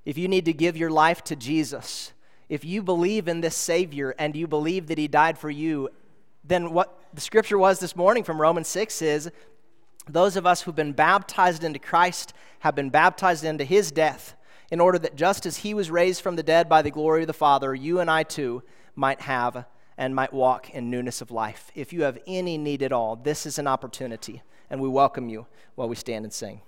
if 0.04 0.18
you 0.18 0.26
need 0.26 0.46
to 0.46 0.52
give 0.52 0.76
your 0.76 0.90
life 0.90 1.22
to 1.24 1.36
Jesus, 1.36 2.12
if 2.48 2.64
you 2.64 2.82
believe 2.82 3.28
in 3.28 3.40
this 3.40 3.56
Savior 3.56 4.14
and 4.18 4.36
you 4.36 4.46
believe 4.46 4.86
that 4.88 4.98
He 4.98 5.08
died 5.08 5.38
for 5.38 5.50
you, 5.50 5.88
then 6.44 6.72
what 6.72 6.98
the 7.14 7.20
scripture 7.20 7.58
was 7.58 7.80
this 7.80 7.96
morning 7.96 8.24
from 8.24 8.40
Romans 8.40 8.68
6 8.68 9.00
is 9.02 9.30
those 10.08 10.36
of 10.36 10.46
us 10.46 10.62
who've 10.62 10.76
been 10.76 10.92
baptized 10.92 11.64
into 11.64 11.78
Christ 11.78 12.34
have 12.60 12.74
been 12.74 12.90
baptized 12.90 13.44
into 13.44 13.64
His 13.64 13.90
death, 13.90 14.34
in 14.70 14.80
order 14.80 14.98
that 14.98 15.16
just 15.16 15.46
as 15.46 15.58
He 15.58 15.74
was 15.74 15.90
raised 15.90 16.20
from 16.20 16.36
the 16.36 16.42
dead 16.42 16.68
by 16.68 16.82
the 16.82 16.90
glory 16.90 17.22
of 17.22 17.26
the 17.26 17.32
Father, 17.32 17.74
you 17.74 18.00
and 18.00 18.10
I 18.10 18.22
too 18.22 18.62
might 18.94 19.22
have 19.22 19.66
and 19.96 20.14
might 20.14 20.32
walk 20.32 20.70
in 20.70 20.90
newness 20.90 21.20
of 21.20 21.30
life. 21.30 21.70
If 21.74 21.92
you 21.92 22.02
have 22.02 22.18
any 22.26 22.58
need 22.58 22.82
at 22.82 22.92
all, 22.92 23.16
this 23.16 23.46
is 23.46 23.58
an 23.58 23.66
opportunity, 23.66 24.42
and 24.68 24.80
we 24.80 24.88
welcome 24.88 25.28
you 25.28 25.46
while 25.76 25.88
we 25.88 25.96
stand 25.96 26.24
and 26.24 26.32
sing. 26.32 26.60